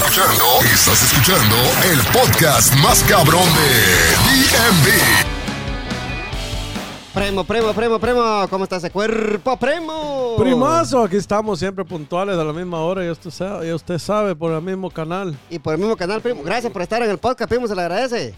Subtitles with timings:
[0.00, 1.56] escuchando, estás escuchando
[1.92, 3.68] el podcast más cabrón de
[4.48, 4.86] DMV.
[7.12, 10.36] Primo, primo, primo, primo, ¿cómo está ese cuerpo, primo?
[10.38, 14.34] Primazo, aquí estamos siempre puntuales a la misma hora, ya usted sabe, ya usted sabe
[14.34, 15.36] por el mismo canal.
[15.50, 16.42] Y por el mismo canal, primo.
[16.42, 18.34] Gracias por estar en el podcast, primo, se le agradece.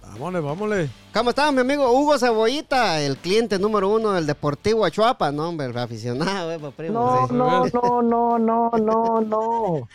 [0.00, 0.88] Vámonos, vámonos.
[1.12, 5.30] ¿Cómo está mi amigo Hugo Cebollita, el cliente número uno del Deportivo Achuapa?
[5.30, 7.26] No, hombre, el aficionado, eh, pues, primo.
[7.30, 7.72] No, sí.
[7.74, 9.88] no, no, no, no, no, no.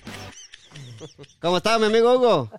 [1.42, 2.50] ¿Cómo está mi amigo Hugo?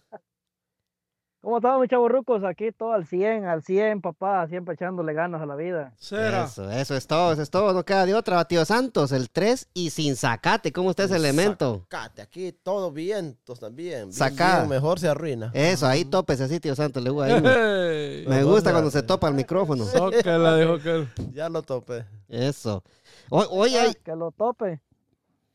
[1.41, 2.45] ¿Cómo estamos, mis chavorrucos?
[2.45, 5.93] Aquí todo al 100, al 100, papá, siempre echándole ganas a la vida.
[6.01, 8.45] Eso, eso es todo, eso es todo, no queda de otra.
[8.45, 10.71] Tío Santos, el 3 y sin sacate.
[10.73, 11.80] ¿Cómo está ese elemento?
[11.91, 14.11] Sacate, aquí todo vientos también.
[14.11, 15.51] Bien, mejor se arruina.
[15.52, 17.41] Eso, ahí topes así, tío Santos, le digo ahí.
[17.43, 18.24] Me, Hey.
[18.29, 19.85] me gusta cuando se topa el micrófono.
[19.85, 22.05] Zócala, dijo que Ya lo topé.
[22.29, 22.85] Eso.
[23.30, 24.80] O- Oye, hay- Que lo tope.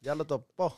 [0.01, 0.75] Ya lo topó.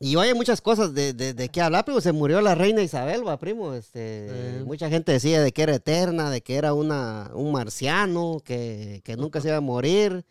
[0.00, 2.00] Y hoy hay muchas cosas de, de, de qué hablar, primo.
[2.00, 3.74] Se murió la reina Isabel, va, primo.
[3.74, 4.64] Este, Sí.
[4.64, 9.16] Mucha gente decía de que era eterna, de que era una, un marciano, que, que
[9.16, 10.24] nunca se iba a morir.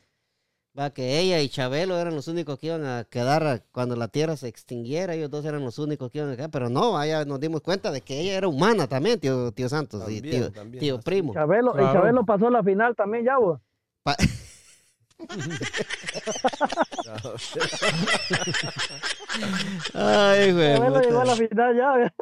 [0.78, 4.36] Va, que ella y Chabelo eran los únicos que iban a quedar cuando la Tierra
[4.36, 5.14] se extinguiera.
[5.14, 6.50] Ellos dos eran los únicos que iban a quedar.
[6.50, 10.02] Pero no, allá nos dimos cuenta de que ella era humana también, tío, tío Santos.
[10.10, 11.32] y También, tío, también, tío primo.
[11.34, 11.90] Chabelo, Claro.
[11.90, 13.60] Y Chabelo pasó la final también, ya, vos.
[19.94, 20.76] Ay, güey.
[20.78, 22.14] Chabelo llegó a la final ya.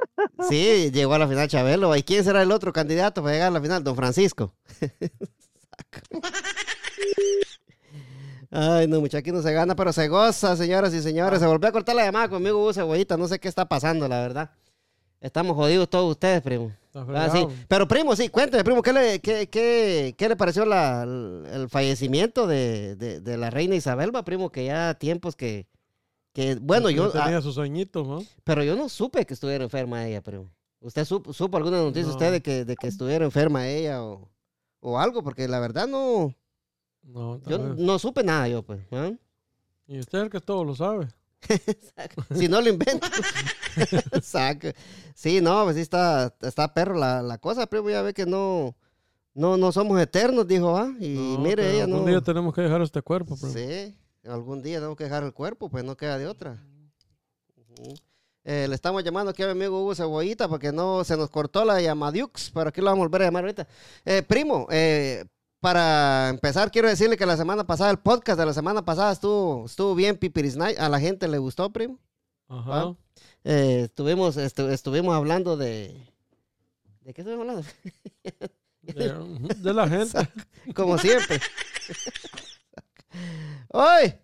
[0.49, 1.95] Sí, llegó a la final Chabelo.
[1.95, 3.83] ¿Y quién será el otro candidato para llegar a la final?
[3.83, 4.53] Don Francisco.
[8.53, 11.39] Ay, no, muchacho, aquí no se gana, pero se goza, señoras y señores.
[11.39, 13.15] Se volvió a cortar la llamada conmigo, Cebollita.
[13.15, 14.51] No sé qué está pasando, la verdad.
[15.21, 16.71] Estamos jodidos todos ustedes, primo.
[16.93, 17.45] Ah, sí.
[17.67, 22.47] Pero, primo, sí, cuénteme, primo, ¿qué le, qué, qué- qué le pareció la- el fallecimiento
[22.47, 24.49] de, de- de la reina Isabel, va, primo?
[24.51, 25.67] Que ya tiempos que...
[26.33, 27.09] que bueno, yo...
[27.11, 28.23] tenía ah, sus sueñitos, ¿no?
[28.43, 30.49] pero yo no supe que estuviera enferma ella, primo.
[30.81, 32.13] ¿Usted supo, supo alguna noticia No.
[32.13, 34.27] usted de que, de que estuviera enferma ella o,
[34.79, 35.23] o algo?
[35.23, 36.33] Porque la verdad no...
[37.03, 37.77] No, Yo vez.
[37.77, 38.81] no supe nada yo, pues.
[38.91, 39.11] ¿ah?
[39.87, 41.07] Y usted es el que todo lo sabe.
[42.35, 43.07] Si no lo invento.
[45.15, 47.89] Sí, no, pues sí está, está perro la, la cosa, primo.
[47.89, 48.75] Ya ve que no,
[49.33, 50.91] no, no somos eternos, dijo, ¿ah?
[50.99, 52.05] Y No, mire, ella algún no.
[52.07, 55.83] día tenemos que dejar este cuerpo, Sí, algún día tenemos que dejar el cuerpo, pues
[55.83, 56.57] no queda de otra.
[58.43, 61.63] Eh, le estamos llamando aquí a mi amigo Hugo Cebollita porque no se nos cortó
[61.63, 63.67] la llamadiux, pero aquí lo vamos a volver a llamar ahorita.
[64.05, 65.25] Eh, primo, eh,
[65.61, 69.65] para empezar, quiero decirle que la semana pasada, el podcast de la semana pasada estuvo,
[69.65, 70.77] estuvo bien, Pipiris Night.
[70.79, 71.99] A la gente le gustó, primo.
[72.49, 72.93] Ajá.
[73.43, 75.95] Eh, estuvimos, estu- estuvimos hablando de.
[77.01, 77.67] ¿De qué estuvimos hablando?
[78.81, 80.27] De, la gente.
[80.75, 81.39] Como siempre.
[83.69, 84.15] ¡Hoy!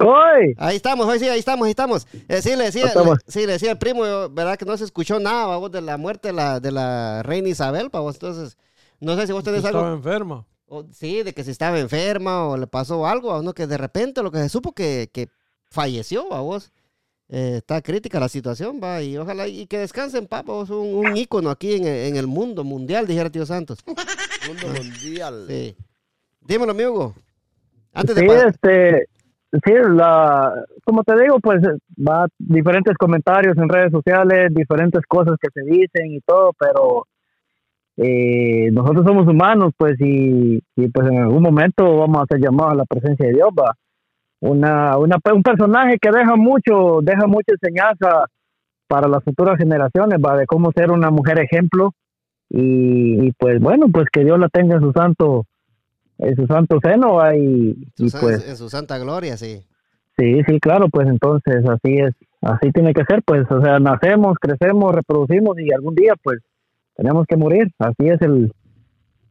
[0.00, 0.54] ¡Uy!
[0.58, 2.06] Ahí estamos, hoy sí, ahí estamos, ahí estamos.
[2.28, 2.92] Eh, sí, le decía, le-
[3.28, 4.56] sí, le decía el primo, ¿verdad?
[4.58, 7.88] Que no se escuchó nada, babos, de la muerte de la, de la reina Isabel,
[7.90, 8.16] babos.
[8.16, 8.56] Entonces,
[9.00, 9.96] no sé si vos tenés estaba algo.
[9.96, 10.44] enferma.
[10.66, 13.76] o- sí, de que si estaba enferma o le pasó algo, o no, que de
[13.78, 15.28] repente lo que se supo que, que
[15.70, 16.72] falleció, babos.
[17.28, 21.48] Eh, está crítica la situación, va, y ojalá y que descansen, papá, un, un ícono
[21.50, 23.78] aquí en, el- en el mundo mundial, dijera tío Santos.
[24.46, 25.46] Mundo mundial.
[25.48, 25.74] Sí.
[26.42, 27.14] Dímelo, amigo.
[27.94, 29.06] Antes de Sí, este,
[29.52, 30.52] sí, la,
[30.84, 31.62] como te digo, pues
[31.96, 37.06] va diferentes comentarios en redes sociales, diferentes cosas que se dicen y todo, pero
[37.96, 42.72] eh, nosotros somos humanos, pues, y, y, pues en algún momento vamos a ser llamados
[42.72, 43.76] a la presencia de Dios, va.
[44.40, 48.26] Una, una, un personaje que deja mucho, deja mucha enseñanza
[48.88, 51.92] para las futuras generaciones, va, de cómo ser una mujer ejemplo,
[52.50, 55.46] y, y, pues bueno, pues que Dios la tenga en su santo,
[56.18, 59.64] en su santo seno, va, y, pues en su santa gloria, sí.
[60.16, 64.36] Sí, sí, claro, pues entonces así es, así tiene que ser, pues, o sea, nacemos,
[64.40, 66.40] crecemos, reproducimos y algún día, pues,
[66.96, 68.52] tenemos que morir, así es el,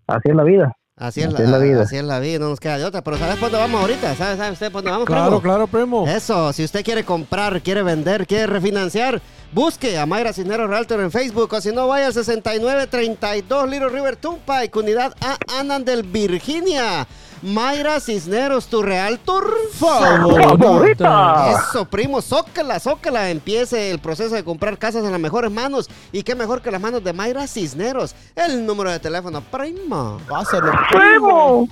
[0.08, 0.74] así es la vida.
[0.96, 1.82] Así es, Así la, es la vida.
[1.82, 3.04] Así es la vida, no nos queda de otra.
[3.04, 4.14] Pero ¿sabes por dónde vamos ahorita?
[4.16, 5.08] ¿Sabe, sabe usted por dónde vamos?
[5.08, 5.42] Claro, primo?
[5.42, 6.08] claro, primo.
[6.08, 9.20] Eso, si usted quiere comprar, quiere vender, quiere refinanciar,
[9.52, 14.16] busque a Mayra Cisneros Realtor en Facebook o si no, vaya al 6932 Little River
[14.18, 17.08] Turnpike, unidad A Anandel, Virginia.
[17.44, 19.54] Mayra Cisneros, tu Realtor.
[19.74, 21.52] ¡Favorita!
[21.52, 23.30] Eso, primo, zócala, zócala.
[23.30, 25.90] Empiece el proceso de comprar casas en las mejores manos.
[26.14, 28.16] Y qué mejor que las manos de Mayra Cisneros.
[28.34, 30.22] El número de teléfono, primo.
[30.28, 30.72] Pásalo.
[30.90, 31.68] ¡Primo!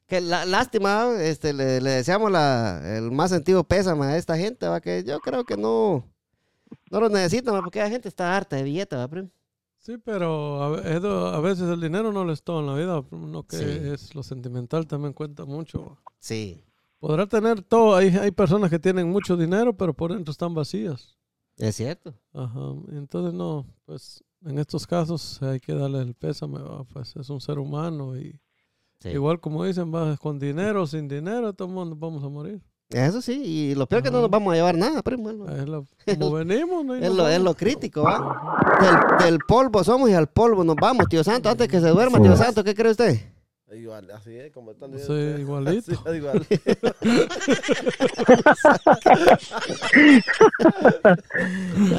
[0.07, 4.67] que la- lástima, este, le, le deseamos la, el más sentido pésame a esta gente,
[4.69, 6.05] va, que yo creo que no,
[6.91, 9.29] no lo necesitan, porque la gente está harta de billete, va, primo.
[9.83, 13.05] Sí, pero a, veces el dinero no les todo en la vida.
[13.11, 13.65] No que Sí.
[13.65, 15.99] es lo sentimental también cuenta mucho.
[16.21, 16.65] Sí.
[17.01, 17.97] Podrá tener todo.
[17.97, 21.19] Hay, hay personas que tienen mucho dinero, pero por dentro están vacías.
[21.57, 22.15] Es cierto.
[22.33, 22.75] Ajá.
[22.93, 26.61] Entonces, no, pues en estos casos hay que darle el pésame.
[26.63, 26.85] ¿va?
[26.85, 28.41] Pues es un ser humano y
[29.01, 29.09] Sí.
[29.09, 32.63] igual como dicen, va con dinero o sin dinero, todo el mundo vamos a morir.
[32.93, 34.23] Eso sí, y lo peor es que no Ajá.
[34.23, 35.31] nos vamos a llevar nada, primo.
[35.31, 35.37] Es
[35.69, 38.79] lo, Es lo- como venimos, es lo, es lo crítico, ¿va?
[39.19, 41.49] Del, del polvo somos y al polvo nos vamos, tío Santo.
[41.49, 43.19] Antes que se duerma, tío Santo, ¿qué cree usted?
[43.75, 45.41] Igual, así es, como están Sí, diciendo ustedes.
[45.41, 45.93] igualito.
[46.05, 46.47] Así, igual.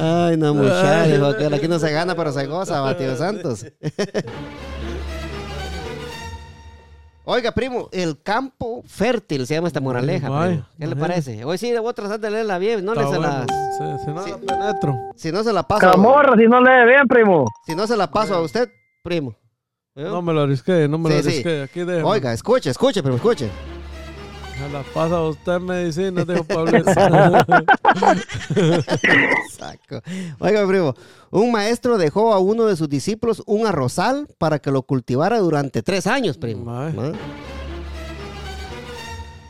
[0.00, 3.66] Ay, no, muchachos, porque aquí no se gana, pero se goza, va, tío Santos.
[7.26, 10.26] Oiga, primo, el campo fértil se llama esta moraleja.
[10.26, 10.66] Primo.
[10.78, 11.42] ¿Qué le parece?
[11.44, 13.22] Hoy sí debo tratar de leerla bien, no le se bueno.
[13.22, 13.46] la,
[13.98, 14.98] si no la penetro.
[15.16, 17.46] si no se la paso, Camorra, si no lee bien, primo.
[17.66, 18.68] si no se la paso a usted,
[19.02, 19.34] primo.
[19.94, 20.04] ¿Eh?
[20.04, 21.42] No me lo arrisqué, no me lo sí.
[21.48, 22.06] Aquí dejo.
[22.08, 23.48] Oiga, escuche, escuche, primo, escuche.
[24.58, 26.92] Se la pasa a usted medicina, dijo Pablito.
[29.50, 30.02] Saco.
[30.40, 30.94] Oiga, primo,
[31.40, 35.82] un maestro dejó a uno de sus discípulos un arrozal para que lo cultivara durante
[35.82, 36.70] tres años, primo.
[36.70, 36.92] ¿Ah?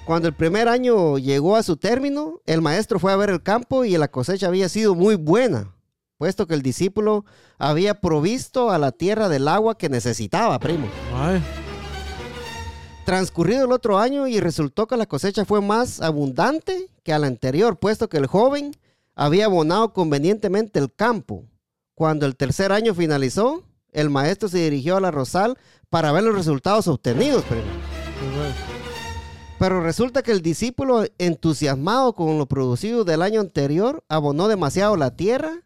[0.07, 3.85] Cuando el primer año llegó a su término, el maestro fue a ver el campo
[3.85, 5.75] y la cosecha había sido muy buena,
[6.17, 7.27] puesto que el discípulo
[7.59, 10.89] había provisto a la tierra del agua que necesitaba, primo.
[11.15, 11.43] Ay,
[13.05, 17.27] Transcurrido el otro año y resultó que la cosecha fue más abundante que a la
[17.27, 18.75] anterior, puesto que el joven
[19.15, 21.45] había abonado convenientemente el campo.
[21.95, 23.63] Cuando el tercer año finalizó,
[23.93, 25.57] el maestro se dirigió a la Rosal
[25.91, 27.45] para ver los resultados obtenidos.
[27.45, 27.63] primo.
[27.63, 28.55] pues.
[29.59, 35.15] Pero resulta que el discípulo, entusiasmado con lo producido del año anterior, abonó demasiado la
[35.15, 35.63] tierra,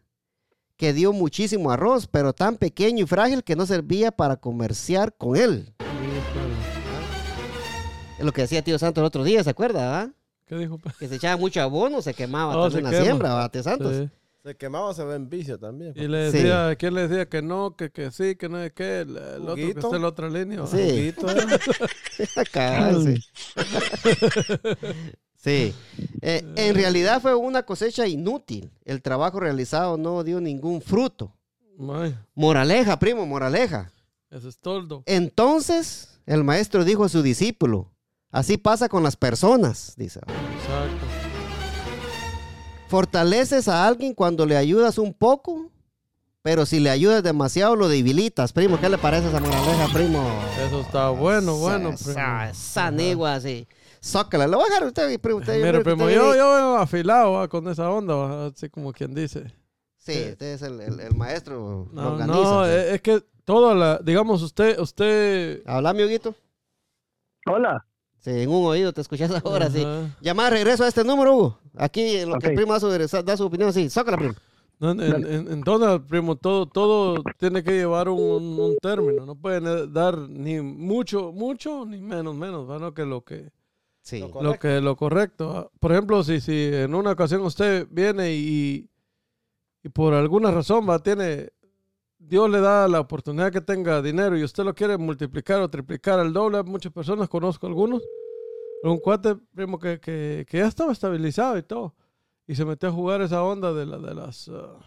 [0.77, 5.35] que dio muchísimo arroz, pero tan pequeño y frágil que no servía para comerciar con
[5.35, 5.73] él.
[8.19, 10.01] Es lo que decía tío Santos el otro día, ¿se acuerda?
[10.01, 10.09] ah?
[10.45, 10.77] ¿Qué dijo?
[10.77, 10.93] pa?
[10.97, 13.03] Que se echaba mucho abono, se quemaba Oh, se la quema.
[13.03, 13.95] siembra, ¿va, tío Santos?
[13.95, 14.09] Sí.
[14.43, 15.93] Se quemaba, se ve en vicio también.
[15.95, 16.37] Y le Sí.
[16.37, 19.41] decía, ¿quién le decía que no, que, que sí, que no es que el, el
[19.41, 20.65] otro que está en la otra línea?
[20.65, 20.77] Sí.
[20.79, 21.15] ¿eh?
[23.03, 23.15] Sí.
[25.41, 25.73] Sí.
[26.21, 28.71] Eh, en realidad fue una cosecha inútil.
[28.83, 31.33] El trabajo realizado no dio ningún fruto.
[32.35, 33.89] Moraleja, primo, moraleja.
[34.29, 35.01] ese es toldo.
[35.05, 37.89] Entonces el maestro dijo a su discípulo,
[38.31, 40.19] así pasa con las personas, dice.
[40.19, 41.05] Exacto.
[42.89, 45.69] Fortaleces a alguien cuando le ayudas un poco,
[46.41, 48.51] pero si le ayudas demasiado lo debilitas.
[48.51, 50.27] Primo, ¿qué le parece esa moraleja, primo?
[50.65, 51.91] Eso está bueno, bueno.
[51.95, 52.11] Primo.
[52.11, 53.67] esa- Esa negua así.
[54.03, 55.37] Zócala, lo voy a dejar a usted, primo.
[55.39, 58.91] Usted, Mire, primo, usted- yo, yo veo afilado va, con esa onda, va, así como
[58.91, 59.53] quien dice.
[59.97, 61.87] Sí, usted es el, el- el maestro.
[61.91, 62.71] No, no, sí.
[62.71, 65.61] es, es que toda la, digamos, usted, usted...
[65.67, 66.33] Habla, mi Huguito.
[67.45, 67.85] Hola.
[68.19, 69.81] Sí, en un oído te escuchas ahora, sí.
[69.83, 70.15] Ajá.
[70.21, 71.59] Llama de regreso a este número, Hugo.
[71.75, 73.89] Aquí en lo que el primo da su, da su opinión, sí.
[73.89, 74.33] Zócala, primo.
[74.81, 78.77] No, en, en, en- en toda, primo, todo, todo tiene que llevar un, un- un
[78.81, 79.25] término.
[79.25, 82.67] No pueden eh, dar ni mucho, mucho, ni menos, menos.
[82.79, 83.51] No que lo que,
[84.01, 84.19] Sí.
[84.21, 85.53] Lo lo que lo correcto.
[85.53, 85.69] ¿va?
[85.79, 88.89] Por ejemplo, si, si en una ocasión usted viene y,
[89.83, 91.49] y por alguna razón va, tiene,
[92.29, 96.19] Dios le da la oportunidad que tenga dinero y usted lo quiere multiplicar o triplicar
[96.19, 98.03] al doble, muchas personas, conozco algunos,
[98.83, 101.95] un cuate, primo, que, que, ya estaba estabilizado y todo.
[102.45, 104.77] Y se metió a jugar esa onda de, la, de las, ah,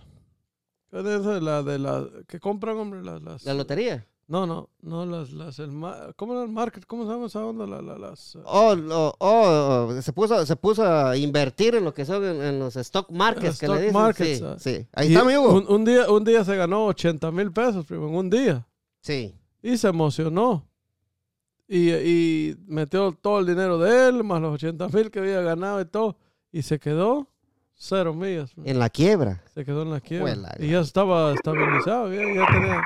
[0.88, 1.40] ¿Cuál es esa?
[1.40, 4.06] La de la que compran, hombre, las, las La lotería.
[4.32, 5.68] No, no, no las las el
[6.16, 6.86] ¿cómo era el market?
[6.86, 7.66] ¿Cómo se llama esa onda?
[7.66, 11.84] La- la- las eh, Oh, lo- oh, oh, se puso, se puso a invertir en
[11.84, 13.92] lo que son en, en los stock markets que le stock dicen.
[13.92, 14.56] markets, sí, ah.
[14.58, 14.86] sí.
[14.94, 15.52] Ahí y está, mi Hugo.
[15.56, 18.66] Un, un día un día se ganó 80 mil pesos, primo, en un día
[19.02, 19.34] Sí.
[19.62, 20.66] y se emocionó.
[21.68, 25.78] Y, y metió todo el dinero de él, más los 80 mil que había ganado
[25.80, 26.16] y todo.
[26.50, 27.28] Y se quedó
[27.74, 28.52] cero millas.
[28.64, 29.42] En la quiebra.
[29.52, 30.54] Se quedó en la quiebra.
[30.58, 32.10] Y ya estaba estabilizado.
[32.14, 32.82] Ya, ya tenía,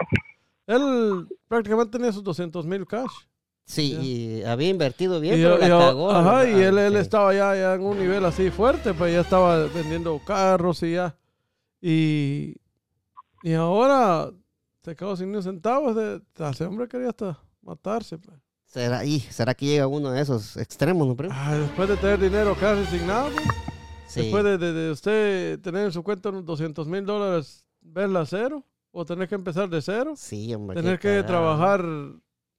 [0.67, 3.11] él prácticamente tenía sus 200 mil cash.
[3.65, 6.11] Sí, y había invertido bien, y pero yo- la yo- cagó.
[6.13, 9.65] ajá, y él, él estaba ya, ya en un nivel así fuerte, pues ya estaba
[9.67, 11.17] vendiendo carros y ya.
[11.81, 12.55] Y,
[13.43, 14.31] y ahora
[14.85, 15.95] se quedó sin ni un centavo.
[15.95, 18.19] De, ese hombre quería hasta matarse.
[18.19, 18.37] pues.
[18.65, 21.35] ¿Será, y, ¿Será que llega uno de esos extremos, no, primo?
[21.37, 23.47] Ah, después de tener dinero casi asignado, pues,
[24.09, 24.21] Sí.
[24.23, 28.65] después de, de- de usted tener en su cuenta unos 200 mil dólares, verla cero,
[28.99, 30.77] o tener que empezar de cero, Sí, hombre.
[30.81, 31.85] tener qué que trabajar,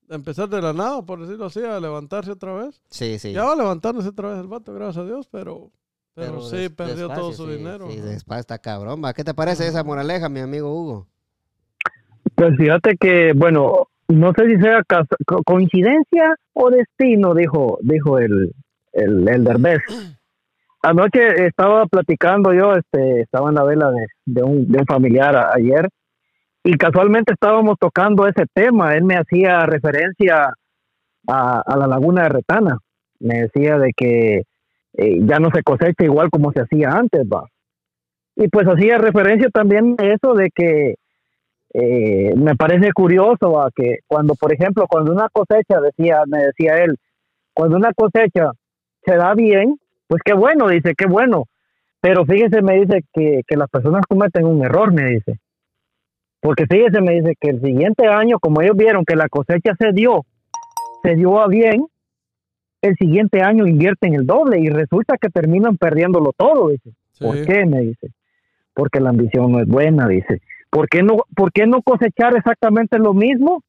[0.09, 2.81] empezar de la nada, por decirlo así, a levantarse otra vez.
[2.89, 3.33] Sí, sí.
[3.33, 5.71] Ya va levantándose otra vez el vato, gracias a Dios, pero,
[6.13, 7.89] pero, sí, des- perdió todo su sí, dinero.
[7.89, 9.01] Sí, despacio está cabrón.
[9.15, 11.07] ¿Qué te parece esa moraleja, mi amigo Hugo?
[12.35, 14.81] Pues fíjate que, bueno, no sé si sea
[15.25, 18.53] co- coincidencia o destino, dijo, dijo el,
[18.93, 19.81] el, el Derbez.
[20.83, 25.35] Anoche estaba platicando yo, este, estaba en la vela de, de un, de un familiar
[25.35, 25.89] a- ayer
[26.67, 28.93] y casualmente estábamos tocando ese tema.
[28.93, 30.53] Él me hacía referencia
[31.25, 32.77] a, la laguna de Retana.
[33.21, 34.43] Me decía de que
[34.97, 37.47] eh, ya no se cosecha igual como se hacía antes, va.
[38.35, 40.95] Y pues hacía referencia también a eso de que
[41.73, 46.83] eh, me parece curioso a que cuando, por ejemplo, cuando una cosecha, decía, me decía
[46.83, 46.97] él,
[47.53, 48.51] cuando una cosecha
[49.05, 51.45] se da bien, pues qué bueno, dice, qué bueno.
[52.01, 55.39] Pero fíjese, me dice que, que las personas cometen un error, me dice.
[56.39, 59.91] Porque fíjese, me dice que el siguiente año, como ellos vieron que la cosecha se
[59.91, 60.25] dio,
[61.03, 61.85] se dio a bien,
[62.81, 66.91] el siguiente año invierten el doble y resulta que terminan perdiéndolo todo, dice.
[67.19, 67.65] ¿Por qué?
[67.65, 68.11] Me dice.
[68.73, 70.41] Porque la ambición no es buena, dice.
[70.69, 73.63] ¿Por qué no, por qué no cosechar exactamente lo mismo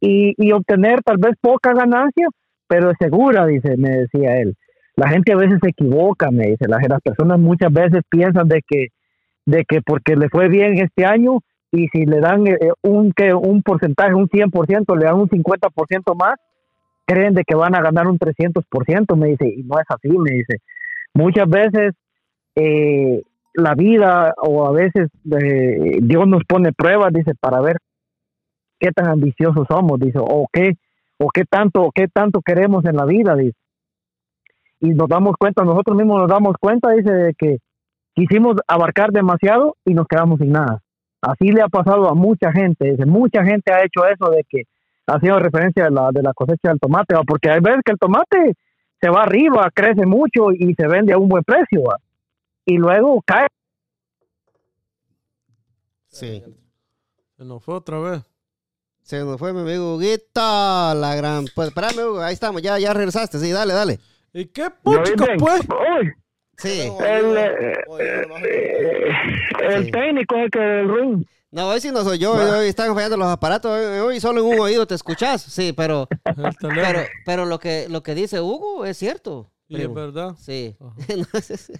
[0.00, 2.28] y, y obtener tal vez poca ganancia,
[2.68, 4.54] pero es segura, dice, me decía él.
[4.94, 6.66] La gente a veces se equivoca, me dice.
[6.68, 8.88] Las, las personas muchas veces piensan de que,
[9.46, 11.40] de que porque le fue bien este año
[11.72, 16.14] y si le dan eh, un, que, un porcentaje, un 100%, le dan un 50%
[16.14, 16.34] más,
[17.06, 19.48] creen de que van a ganar un 300%, me dice.
[19.48, 20.58] Y no es así, me dice.
[21.14, 21.94] Muchas veces
[22.54, 23.22] eh,
[23.54, 27.78] la vida o a veces eh, Dios nos pone pruebas, dice, para ver
[28.78, 30.74] qué tan ambiciosos somos, dice, o qué,
[31.18, 33.56] o qué tanto, qué tanto queremos en la vida, dice.
[34.80, 37.58] Y nos damos cuenta, nosotros mismos nos damos cuenta, dice, de que
[38.14, 40.82] quisimos abarcar demasiado y nos quedamos sin nada.
[41.22, 44.64] Así le ha pasado a mucha gente, dice, mucha gente ha hecho eso de que
[45.06, 47.22] ha sido referencia de la, de la cosecha del tomate, ¿va?
[47.24, 48.56] porque hay veces que el tomate
[49.00, 51.96] se va arriba, crece mucho y se vende a un buen precio, ¿va?
[52.66, 53.46] y luego cae
[56.08, 56.42] Sí.
[57.38, 58.22] Se nos fue otra vez.
[59.00, 61.46] Se nos fue mi amigo Huguito, la gran...
[61.54, 63.38] Pues espérame, Hugo, ahí estamos, ya, ya regresaste.
[63.38, 63.98] Sí, dale, dale.
[64.32, 65.60] ¿Y qué ¿Me oís puchica, pues?
[65.62, 66.12] Uy,
[66.58, 66.90] Sí.
[67.04, 69.12] el, eh, eh,
[69.68, 69.90] el Sí.
[69.90, 71.24] técnico es el que el ring.
[71.50, 74.46] No, hoy sí no soy yo, hoy están fallando los aparatos, hoy, hoy solo en
[74.46, 75.42] un oído te escuchas.
[75.42, 76.08] Sí, pero,
[76.60, 79.50] pero, pero lo que, lo que dice Hugo es cierto.
[79.68, 79.94] y es primo.
[79.94, 80.34] verdad.
[80.38, 80.76] Sí.
[80.80, 80.94] No,
[81.34, 81.76] es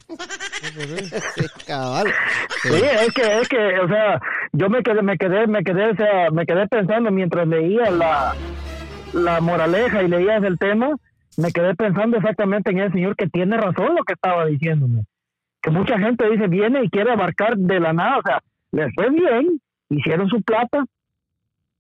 [0.77, 1.23] verdad.
[1.37, 2.07] sí, cabal.
[2.63, 2.69] Sí.
[2.69, 4.21] Sí, es que, es que, o sea,
[4.53, 8.35] yo me quedé, me quedé, me quedé, o sea, me quedé pensando mientras leía la,
[9.15, 10.91] la moraleja y leía el tema,
[11.37, 15.05] me quedé pensando exactamente en el señor que tiene razón lo que estaba diciéndome.
[15.63, 18.41] Que mucha gente dice, viene y quiere abarcar de la nada, o sea,
[18.73, 19.61] les fue bien,
[19.91, 20.85] hicieron su plata,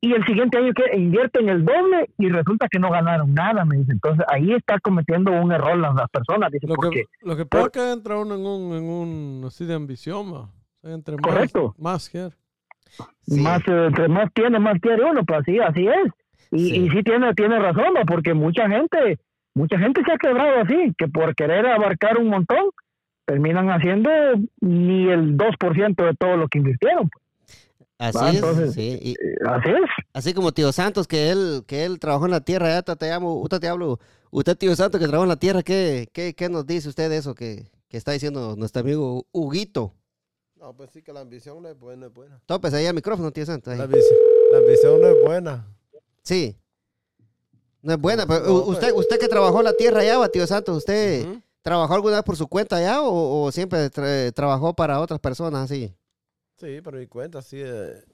[0.00, 3.76] y el siguiente año que invierten el doble y resulta que no ganaron nada, me
[3.76, 3.92] dice.
[3.92, 7.46] Entonces ahí está cometiendo un error las, las personas, dice, Lo porque que, lo que
[7.46, 10.50] pasa es que entra uno en un, en un así de ambición, ma.
[10.82, 11.74] Entre más, Correcto.
[11.78, 12.34] más quiere.
[13.20, 13.40] Sí.
[13.40, 16.12] más eh, entre más tiene más quiere uno pues así así es
[16.50, 16.76] y Sí.
[16.76, 18.04] y sí tiene tiene razón ¿no?
[18.04, 19.18] porque mucha gente
[19.54, 22.70] mucha gente se ha quebrado así que por querer abarcar un montón
[23.26, 24.10] terminan haciendo
[24.60, 27.10] ni el 2% de todo lo que invirtieron
[27.98, 28.98] Así Va, es, entonces- sí.
[29.00, 32.40] Y Eh, así es así como tío Santos, que él, que él trabajó en la
[32.40, 34.00] tierra, ya te, te llamo, usted te hablo,
[34.32, 37.18] usted tío Santos que trabajó en la tierra, ¿qué, qué, qué nos dice usted de
[37.18, 39.94] eso que, que está diciendo nuestro amigo Huguito?
[40.56, 42.40] No, pues sí que la ambición no es buena, no es buena.
[42.46, 43.72] Tópese ahí el micrófono, tío Santos.
[43.72, 43.78] ahí.
[43.78, 44.18] La, ambición,
[44.52, 45.66] la ambición no es buena.
[46.22, 46.56] Sí.
[47.82, 51.26] No es buena, pero No, usted, usted que trabajó la tierra allá, tío Santos, ¿usted
[51.62, 55.64] trabajó alguna vez por su cuenta allá o, o siempre tra- trabajó para otras personas
[55.70, 55.94] así?
[56.56, 57.60] Sí, pero mi cuenta sí.
[57.60, 58.04] eh,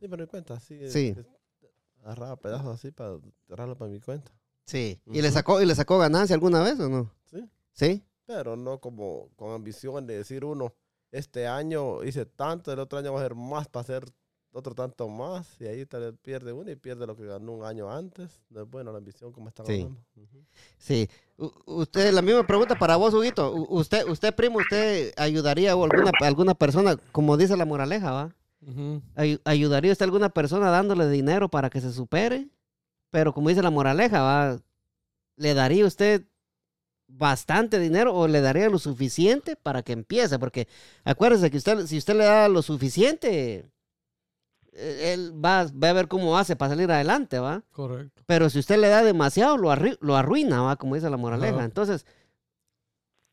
[0.00, 0.88] sí, pero mi cuenta sí.
[0.90, 1.16] Sí.
[2.04, 3.16] Agarraba pedazos así para
[3.48, 4.30] cerrarlo para mi cuenta.
[4.64, 5.00] Sí.
[5.06, 7.12] ¿Y le sacó, y le sacó ganancia alguna vez o no?
[7.30, 7.44] Sí.
[7.72, 8.04] Sí.
[8.26, 10.72] Pero no como con ambición de decir uno,
[11.10, 14.04] este año hice tanto, el otro año va a ser más para hacer
[14.56, 15.46] otro tanto más.
[15.60, 18.30] Y ahí tal vez pierde uno y pierde lo que ganó un año antes.
[18.50, 19.72] No es bueno la ambición como están Sí.
[19.82, 20.00] hablando.
[20.78, 21.08] Sí.
[21.36, 23.52] U- usted, la misma pregunta para vos, Huguito.
[23.54, 28.34] U- Usted, usted, primo, usted ayudaría a alguna, alguna persona, como dice la moraleja, ¿va?
[29.14, 32.48] Ay- ¿Ayudaría usted a alguna persona dándole dinero para que se supere?
[33.10, 34.58] Pero como dice la moraleja, ¿va?
[35.36, 36.24] ¿Le daría usted
[37.08, 40.38] bastante dinero o le daría lo suficiente para que empiece?
[40.38, 40.66] Porque
[41.04, 43.66] acuérdese que usted, si usted le da lo suficiente,
[44.78, 47.62] él va, va a ver cómo hace para salir adelante, ¿va?
[47.72, 48.22] Correcto.
[48.26, 50.76] Pero si usted le da demasiado, lo, arri- lo arruina, ¿va?
[50.76, 51.56] Como dice la moraleja.
[51.56, 51.64] Ajá.
[51.64, 52.04] Entonces,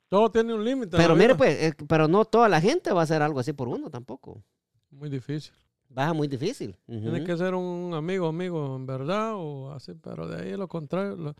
[0.09, 0.95] Todo tiene un límite.
[0.97, 1.37] pero mire vida.
[1.37, 4.43] pues, eh, pero no toda la gente va a hacer algo así por uno tampoco.
[4.91, 5.53] Muy difícil.
[5.89, 6.77] Baja muy difícil.
[6.87, 7.01] Ujú.
[7.01, 11.15] Tiene que ser un amigo, amigo en verdad o así, pero de ahí lo contrario.
[11.15, 11.35] lo-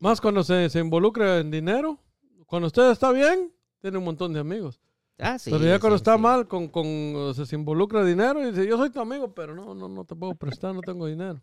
[0.00, 1.98] Más cuando se, se involucra en dinero.
[2.46, 4.80] Cuando usted está bien, tiene un montón de amigos.
[5.18, 6.22] Ah, sí, pero ya cuando sí, está sí.
[6.22, 9.54] mal, con, con, o sea, se involucra dinero y dice, yo soy tu amigo, pero
[9.54, 11.40] no, no, no te puedo prestar, no tengo dinero.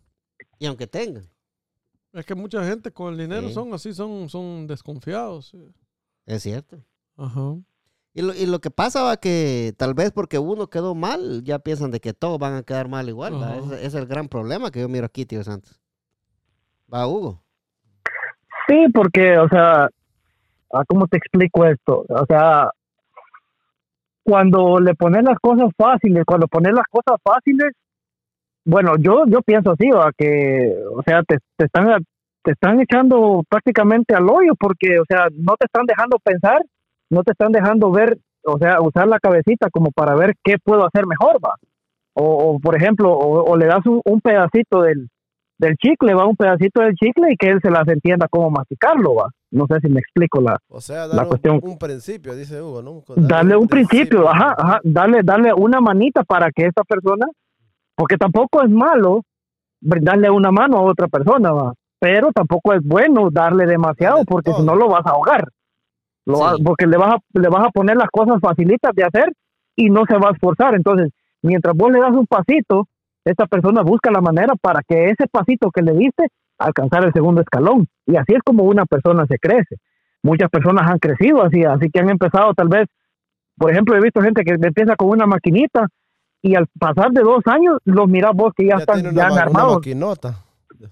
[0.58, 1.22] Y aunque tenga.
[2.12, 3.54] Es que mucha gente con el dinero Sí.
[3.54, 5.48] son así, son, son desconfiados.
[5.48, 5.58] sí.
[6.24, 6.78] Es cierto.
[7.16, 7.56] Ajá.
[8.14, 11.58] Y lo, y lo que pasa va que tal vez porque uno quedó mal, ya
[11.58, 13.34] piensan de que todos van a quedar mal igual.
[13.62, 15.78] Ese, es el gran problema que yo miro aquí, tío Santos.
[16.92, 17.42] Va, Hugo.
[18.66, 19.88] Sí, porque, o sea,
[20.88, 22.06] ¿cómo te explico esto?
[22.08, 22.70] O sea,
[24.26, 27.72] cuando le pones las cosas fáciles, cuando pones las cosas fáciles,
[28.64, 30.10] bueno, yo yo pienso así, ¿va?
[30.18, 32.04] que, o sea, te, te están
[32.42, 36.60] te están echando prácticamente al hoyo porque, o sea, no te están dejando pensar,
[37.08, 40.84] no te están dejando ver, o sea, usar la cabecita como para ver qué puedo
[40.84, 41.54] hacer mejor, va.
[42.14, 45.08] O, o, por ejemplo, o, le das un, un pedacito del,
[45.58, 49.14] del chicle, va un pedacito del chicle y que él se las entienda cómo masticarlo,
[49.14, 49.30] va.
[49.50, 52.60] No sé si me explico la, O sea, La darle un- cuestión- un, principio, dice
[52.60, 53.02] Hugo, ¿no?
[53.16, 57.26] darle un principio, ajá, ajá, darle, darle una manita para que esta persona,
[57.94, 59.22] porque tampoco es malo
[59.80, 64.62] darle una mano a otra persona, va, pero tampoco es bueno darle demasiado, porque si
[64.62, 65.48] no lo vas a ahogar,
[66.26, 66.42] lo Sí.
[66.42, 69.32] va- porque le vas, a, le vas a poner las cosas facilitas de hacer
[69.76, 71.10] y no se va a esforzar, entonces,
[71.42, 72.88] mientras vos le das un pasito,
[73.24, 77.40] esta persona busca la manera para que ese pasito que le diste alcanzar el segundo
[77.40, 79.76] escalón, y así es como una persona se crece.
[80.22, 82.88] Muchas personas han crecido así, así que han empezado tal vez
[83.56, 85.88] por ejemplo, he visto gente que empieza con una maquinita
[86.42, 89.38] y al pasar de dos años los mirás vos que ya, Ya están ya han
[89.38, 89.80] armado,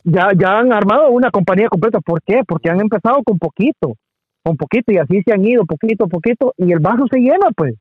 [0.05, 2.00] ya, ya han armado una compañía completa.
[2.00, 2.42] ¿Por qué?
[2.46, 3.96] Porque han empezado con poquito,
[4.42, 7.50] con poquito y así se han ido poquito a poquito y el vaso se llena,
[7.55, 7.74] pues,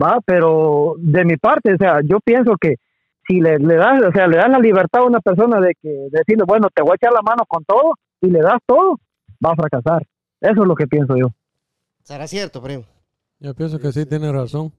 [0.00, 0.20] va.
[0.26, 2.76] Pero de mi parte, o sea, yo pienso que
[3.28, 5.88] si le, le das, o sea, le das la libertad a una persona de que
[6.10, 8.98] decirle, bueno, te voy a echar la mano con todo y le das todo,
[9.44, 10.02] va a fracasar.
[10.40, 11.28] Eso es lo que pienso yo.
[12.02, 12.84] ¿Será cierto, primo?
[13.38, 14.72] Yo pienso que sí tiene razón.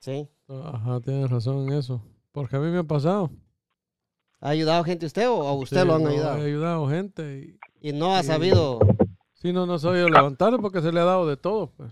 [0.00, 0.28] Sí.
[0.48, 2.02] Ajá, tiene razón en eso.
[2.32, 3.30] Porque a mí me ha pasado.
[4.40, 6.38] ¿Ha ayudado gente usted o a usted Sí, lo han no, ayudado?
[6.38, 8.28] He ayudado gente y Y no ha Sí.
[8.28, 8.78] sabido...
[9.34, 11.72] si no, no he sabido levantarlo porque se le ha dado de todo.
[11.76, 11.90] Pues.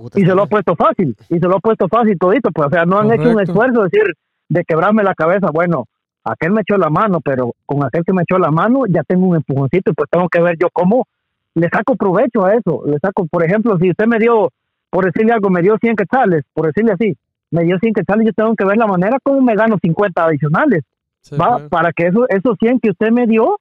[0.00, 2.68] Puta, y se lo ha puesto fácil, y se lo ha puesto fácil todito, pues,
[2.68, 3.52] o sea, no han hecho un Correcto.
[3.52, 4.14] esfuerzo de decir,
[4.48, 5.84] de quebrarme la cabeza, bueno,
[6.24, 9.26] aquel me echó la mano, pero con aquel que me echó la mano ya tengo
[9.26, 11.06] un empujoncito, y pues tengo que ver yo cómo
[11.54, 14.50] le saco provecho a eso, le saco, por ejemplo, si usted me dio,
[14.88, 17.16] por decirle algo, me dio 100 quetzales, por decirle así,
[17.50, 20.82] me dio 100 quetzales, yo tengo que ver la manera como me gano 50 adicionales,
[21.22, 21.68] Sí, va, pues.
[21.68, 23.58] para que eso, esos 100 que usted me dio,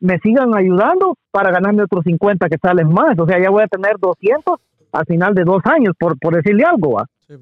[0.00, 3.96] me sigan ayudando para ganarme otros 50 quetzales más, o sea, ya voy a tener
[3.98, 4.58] 200
[4.92, 7.06] al final de dos años, por, por decirle algo, ¿va?
[7.26, 7.34] Sí.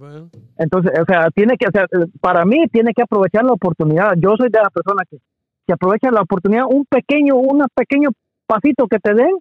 [0.58, 1.86] Entonces, o sea, tiene que, o sea,
[2.20, 4.14] para mí tiene que aprovechar la oportunidad.
[4.16, 5.18] Yo soy de la persona que,
[5.66, 8.10] que aprovecha la oportunidad, un pequeño, un pequeño
[8.46, 9.36] pasito que te den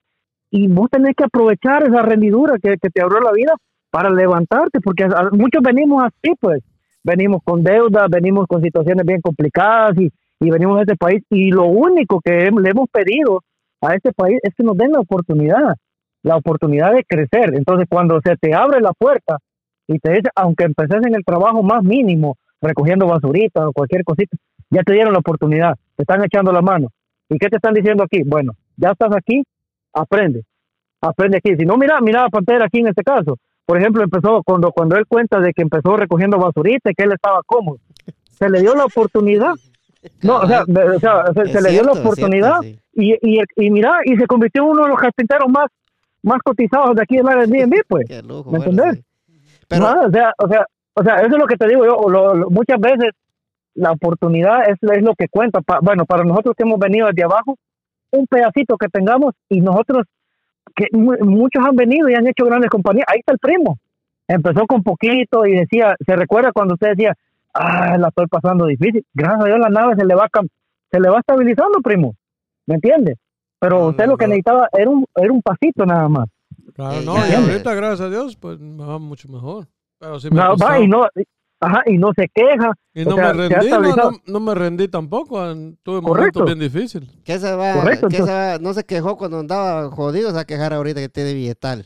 [0.51, 3.53] y vos tenés que aprovechar esa rendidura que, que te abrió la vida
[3.89, 6.61] para levantarte, porque muchos venimos así, pues,
[7.03, 11.51] venimos con deuda, venimos con situaciones bien complicadas y, y venimos a este país y
[11.51, 13.41] lo único que le hemos pedido
[13.81, 15.75] a este país es que nos den la oportunidad,
[16.25, 17.53] la oportunidad de crecer.
[17.53, 19.37] Entonces, cuando se te abre la puerta
[19.87, 24.35] y te dice, aunque empeces en el trabajo más mínimo, recogiendo basurita o cualquier cosita,
[24.71, 26.87] ya te dieron la oportunidad, te están echando la mano.
[27.29, 28.23] ¿Y qué te están diciendo aquí?
[28.25, 29.43] Bueno, ya estás aquí,
[29.93, 30.41] aprende,
[30.99, 31.55] aprende aquí.
[31.57, 33.37] Si no, mira, mira a Pantera aquí en este caso.
[33.63, 37.11] Por ejemplo, empezó cuando, cuando él cuenta de que empezó recogiendo basurita y que él
[37.13, 37.77] estaba cómodo.
[38.31, 39.53] Se le dio la oportunidad.
[40.23, 43.17] No, o sea, o sea, se, le dio la oportunidad cierto, sí.
[43.21, 45.67] y, y, y mira, y se convirtió en uno de los carpinteros más,
[46.25, 48.05] más cotizados de aquí del B&B, pues.
[48.07, 49.03] Qué lujo, ¿Me bueno, entendés?
[49.27, 49.39] sí.
[49.67, 52.09] Pero, No, o sea, o sea, o sea, eso es lo que te digo yo,
[52.09, 53.11] lo- lo- muchas veces
[53.73, 55.61] la oportunidad es, es lo que cuenta.
[55.61, 57.57] Pa- bueno, para nosotros que hemos venido desde abajo,
[58.11, 60.03] un pedacito que tengamos y nosotros,
[60.75, 63.05] que mu- muchos han venido y han hecho grandes compañías.
[63.09, 63.77] Ahí está el primo.
[64.27, 67.13] Empezó con poquito y decía, se recuerda cuando usted decía,
[67.53, 69.05] ah, la estoy pasando difícil.
[69.13, 70.29] Gracias a Dios la nave se le va
[70.91, 72.15] se le va estabilizando, primo.
[72.67, 73.17] ¿Me entiende?
[73.65, 74.29] Pero No, usted no, lo que no.
[74.29, 76.27] necesitaba era un, era un pasito nada más.
[76.73, 79.67] Claro, Eh, no, y ahorita, gracias a Dios, pues me va mucho mejor.
[79.99, 81.05] Pero sí me No, va y no,
[81.61, 82.73] ajá, y no se queja.
[82.93, 85.37] Y o no sea, me rendí, no, no- no me rendí tampoco.
[85.83, 86.39] Tuve Correcto.
[86.41, 87.09] momentos bien difíciles.
[87.23, 87.73] ¿Qué se va?
[87.75, 88.57] Correcto, ¿qué se va?
[88.59, 91.85] No se quejó cuando andaba jodido, se va a quejar ahorita que tiene billetal.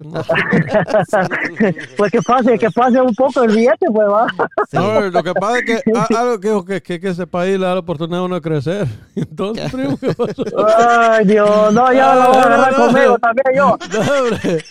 [1.96, 4.26] pues que pase, que pase un poco el billete, pues va.
[4.72, 7.66] No, lo que pasa es que a- algo que, que, que, que ese país le
[7.66, 8.86] da la oportunidad a uno de crecer.
[9.14, 10.42] Entonces, primo, ¿qué pasó?
[10.88, 13.18] Ay, Dios, no, ya la voy a agarrar conmigo no.
[13.18, 13.78] también yo.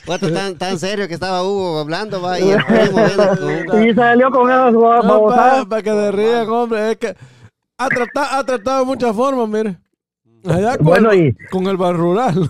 [0.08, 3.00] No, tan, tan serio que estaba Hugo hablando, va, y el primo
[3.86, 5.66] Y salió con esas No, babosadas.
[5.66, 6.92] para que se rían, hombre.
[6.92, 7.16] Es que
[7.78, 9.78] ha tratado, ha tratado de muchas formas, mire.
[10.48, 12.50] Allá con, Bueno, y- con el bar rural.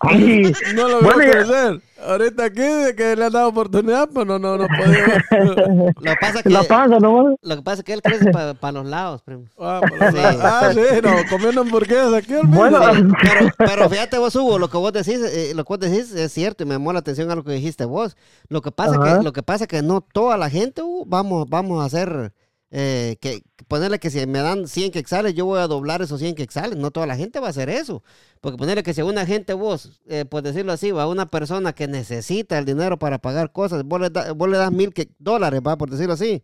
[0.00, 1.80] Ay, No lo veo Bueno, y- crecer.
[2.04, 5.24] Ahorita aquí de que le han dado oportunidad, pues no, no, no podía.
[6.00, 7.36] Lo que pasa es que, la panza, ¿no?
[7.40, 9.44] lo que, pasa es que él crece para los lados, primo.
[9.56, 9.80] Ah,
[10.10, 10.16] Sí.
[10.20, 12.34] ah, sí, no, comiendo hamburguesas aquí.
[12.34, 12.58] hombre.
[12.58, 12.80] Bueno,
[13.22, 16.32] pero, pero fíjate vos, Hugo, lo que vos decís, eh, lo que vos decís es
[16.32, 18.16] cierto y me llamó la atención a lo que dijiste vos.
[18.48, 19.18] Lo que pasa Ajá.
[19.18, 22.32] que, lo que pasa que no toda la gente, Hugo, vamos, vamos a hacer,
[22.74, 26.34] eh, que ponerle que si me dan 100 quexales, yo voy a doblar esos 100
[26.34, 26.78] quexales.
[26.78, 28.02] No toda la gente va a hacer eso.
[28.40, 31.86] Porque ponerle que si una gente vos, eh, por decirlo así, va una persona que
[31.86, 35.60] necesita el dinero para pagar cosas, vos le, da- vos le das mil que- dólares,
[35.66, 36.42] va, por decirlo así.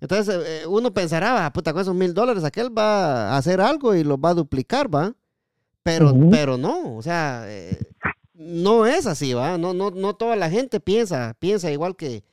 [0.00, 3.94] Entonces eh, uno pensará, ah, puta, con esos mil dólares aquel va a hacer algo
[3.94, 5.14] y los va a duplicar, va.
[5.82, 7.46] Pero, pero no, o sea,
[8.34, 9.58] no es así, va.
[9.58, 12.24] No, no, no toda la gente piensa, piensa igual que,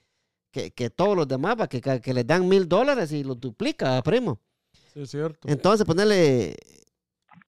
[0.55, 4.39] que, que todos los demás, que, que, les dan mil dólares y los duplica, primo.
[4.93, 5.49] Sí, es cierto.
[5.49, 6.55] Entonces, ponerle,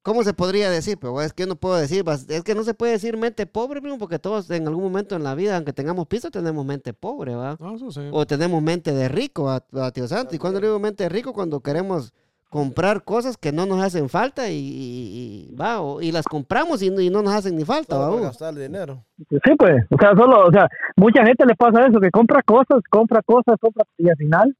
[0.02, 0.98] ¿cómo se podría decir?
[1.00, 3.98] Pero es que no puedo decir, es que no se puede decir mente pobre, primo,
[3.98, 7.56] porque todos en algún momento en la vida, aunque tengamos piso, tenemos mente pobre, va.
[7.62, 8.02] No, eso sí.
[8.12, 10.36] O tenemos mente de rico, a, a tío Santo.
[10.36, 12.12] Y cuando digo mente de rico, cuando queremos
[12.50, 16.82] comprar cosas que no nos hacen falta y, y- y, va, o- y las compramos
[16.82, 19.04] y, no- y no nos hacen ni falta, va, para gastar dinero.
[19.30, 22.82] Sí, pues, o sea, solo, o sea, mucha gente le pasa eso, que compra cosas,
[22.90, 24.56] compra cosas, compra, y al final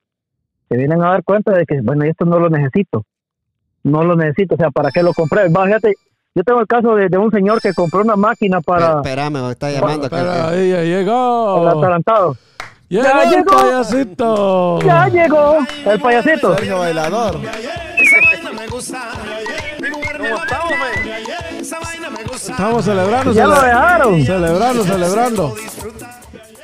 [0.69, 3.04] se vienen a dar cuenta de que, bueno, esto no lo necesito,
[3.84, 5.47] no lo necesito, o sea, ¿para qué lo compré?
[5.47, 5.93] Va, fíjate,
[6.36, 9.52] yo tengo el caso de, de un señor que compró una máquina para Espérame, me
[9.52, 10.04] está llamando.
[10.04, 11.67] Espera, que- ahí ya el llegó.
[11.69, 12.36] atarantado.
[12.89, 13.45] Llegó Ya el llegó.
[13.58, 14.80] payasito.
[14.82, 16.56] Ya llegó el payasito.
[16.56, 17.39] Sergio Bailador.
[22.34, 23.32] Estamos celebrando.
[23.34, 24.26] Ya lo dejaron.
[24.26, 25.56] Celebrando, celebrando.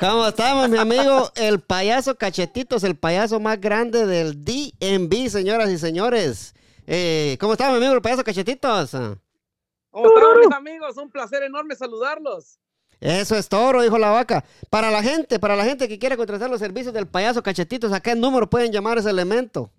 [0.00, 1.30] ¿Cómo estamos, mi amigo?
[1.36, 6.54] El payaso Cachetitos, el payaso más grande del DMV, señoras y señores.
[6.86, 8.90] Eh, ¿Cómo estamos, mi amigo, el payaso Cachetitos?
[8.90, 10.96] ¿Cómo están mis amigos?
[10.96, 12.58] Un placer enorme saludarlos.
[13.04, 14.42] Eso es toro, dijo la vaca.
[14.70, 18.00] Para la gente, para la gente que quiere contratar los servicios del payaso Cachetitos, ¿a
[18.00, 19.70] qué número pueden llamar ese elemento?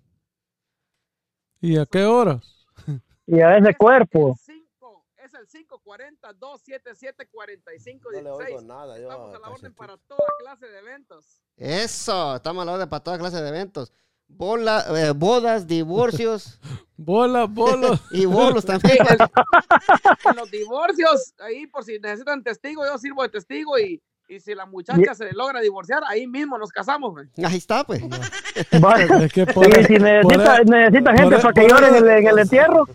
[1.60, 2.40] ¿Y a qué hora?
[3.26, 4.36] Y a ese cuerpo.
[4.40, 8.12] Cinco- es el 540-277-4516.
[8.12, 8.96] No le oigo nada.
[8.96, 11.42] Yo, Estamos a la orden para toda clase de eventos.
[11.56, 13.92] Eso, estamos a la orden para toda clase de eventos.
[14.28, 16.58] Bola, eh, bodas, divorcios
[16.98, 17.98] Bola, bola.
[18.10, 18.96] y bolos también.
[20.30, 24.54] En los divorcios, ahí por si necesitan testigo, yo sirvo de testigo y, y si
[24.54, 27.12] la muchacha se logra divorciar, ahí mismo nos casamos.
[27.12, 27.26] güey.
[27.44, 28.02] Ahí está, pues.
[28.02, 29.02] Va.
[29.24, 32.08] Es que por, Y si necesita, por- necesita por- gente por- para que en el,
[32.10, 32.88] en el entierro,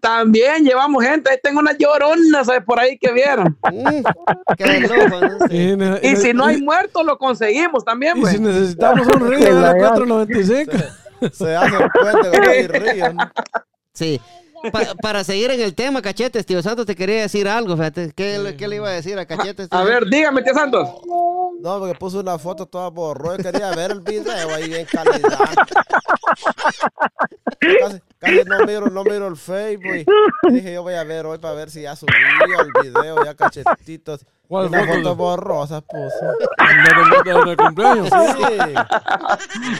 [0.00, 3.58] También llevamos gente, ahí tengo unas lloronas por ahí que vieron.
[4.56, 5.48] Qué loco, ¿no?
[5.48, 5.76] Sí.
[6.02, 8.16] y, Y si no hay y- muertos, lo conseguimos también.
[8.18, 8.34] y güey.
[8.34, 9.88] si necesitamos un río de la la haga.
[9.94, 10.72] 495.
[11.32, 13.12] Se hace el puente con el río.
[13.14, 13.30] ¿no?
[13.94, 14.20] Sí.
[14.72, 18.12] Pa- para seguir en el tema, Cachetes, tío Santos te quería decir algo, fíjate.
[18.14, 19.68] ¿Qué, le- qué le iba a decir a Cachetes?
[19.68, 20.88] tío A ver, dígame, tío Santos.
[21.60, 23.36] No, porque puso una foto toda borró.
[23.36, 25.38] Yo quería ver el video ahí en calidad.
[27.80, 30.04] Casi, casi no miro, no miro el Facebook.
[30.48, 32.14] y Dije, yo voy a ver hoy para ver si ya subió
[32.60, 34.24] el video, ya cachetitos.
[34.48, 34.92] ¿Cuál Una foto?
[34.94, 36.24] foto borrosa puso.
[36.58, 38.08] De- de- de- de cumpleaños.
[38.08, 38.74] Sí.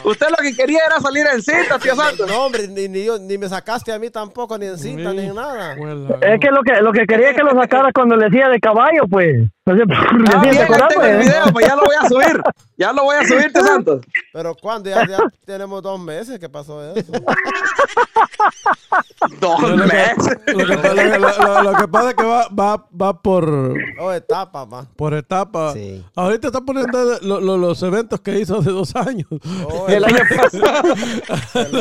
[0.03, 2.29] Usted lo que quería era salir en cita, tío Santos.
[2.29, 5.25] No, hombre, ni, ni, yo- ni me sacaste a mí tampoco, ni en cinta, ni
[5.25, 5.73] en nada.
[6.21, 9.03] Es que lo que lo que quería que lo sacara cuando le decía de caballo,
[9.09, 9.47] pues.
[9.73, 11.19] No sé, Ah, bien, tengo el pues.
[11.19, 12.41] video, pues ya lo voy a subir.
[12.77, 14.01] Ya lo voy a subir, Te Santos.
[14.33, 17.11] Pero cuando ya, ya tenemos dos meses que pasó eso.
[19.39, 20.39] Dos Lo que, meses.
[20.47, 24.11] lo que pasa- lo- lo- lo que pasa es que va, va, va por, Oh,
[24.13, 25.73] etapa, por etapa.
[25.73, 26.03] Sí.
[26.15, 29.27] Ahorita está poniendo lo- lo- los eventos que hizo hace dos años.
[29.69, 30.95] Oh, El año pasado.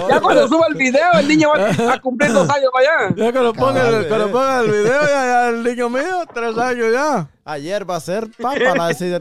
[0.08, 3.14] Ya cuando suba el video, el niño va a cumplir dos años para allá.
[3.16, 5.88] Ya que lo ponga, Cabal, el, que lo ponga el video, ya, ya el niño
[5.90, 7.28] mío, tres años ya.
[7.50, 9.20] Ayer va a ser papa, la decir.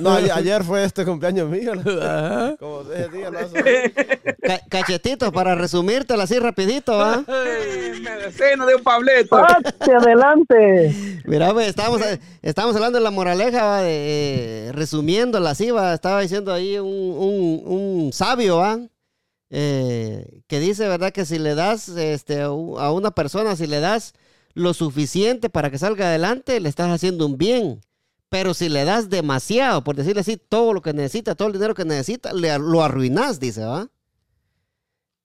[0.00, 1.72] No, ayer, fue este cumpleaños mío.
[2.02, 2.54] Ajá.
[2.58, 3.92] Como ese día lo hace.
[4.42, 7.24] Ca- cachetitos, para resumírtelo así rapidito, ¿va?
[7.26, 9.36] Eh, Medicina de un Pableto.
[9.40, 11.20] ¡Pate adelante!
[11.24, 12.02] Mira, pues, estábamos,
[12.42, 13.80] estábamos hablando de la moraleja, ¿va?
[13.82, 15.94] De, eh, resumiéndola así, ¿va?
[15.94, 18.78] Estaba diciendo ahí un, un- un sabio, ¿va?
[19.50, 21.12] Eh, que dice, ¿verdad?
[21.12, 24.14] Que si le das este, a una persona, si le das
[24.54, 27.80] lo suficiente para que salga adelante, le estás haciendo un bien.
[28.28, 31.74] Pero si le das demasiado, por decirle así, todo lo que necesita, todo el dinero
[31.74, 33.88] que necesita, le, lo arruinas, dice, ¿va?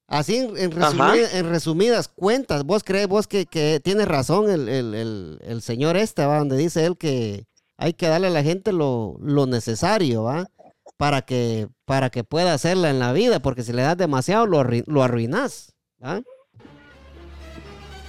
[0.09, 0.71] Así, en,
[1.49, 6.25] resumidas cuentas, vos crees vos que, que tiene razón el, el- el- el señor este,
[6.25, 6.39] ¿va?
[6.39, 7.45] Donde dice él que
[7.77, 10.49] hay que darle a la gente lo, lo necesario, ¿va?
[10.95, 14.63] Para que, para que pueda hacerla en la vida, porque si le das demasiado, lo,
[14.63, 16.21] lo arruinas, ¿va?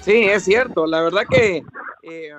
[0.09, 0.87] Sí, es cierto.
[0.87, 1.63] La verdad que
[2.03, 2.31] eh,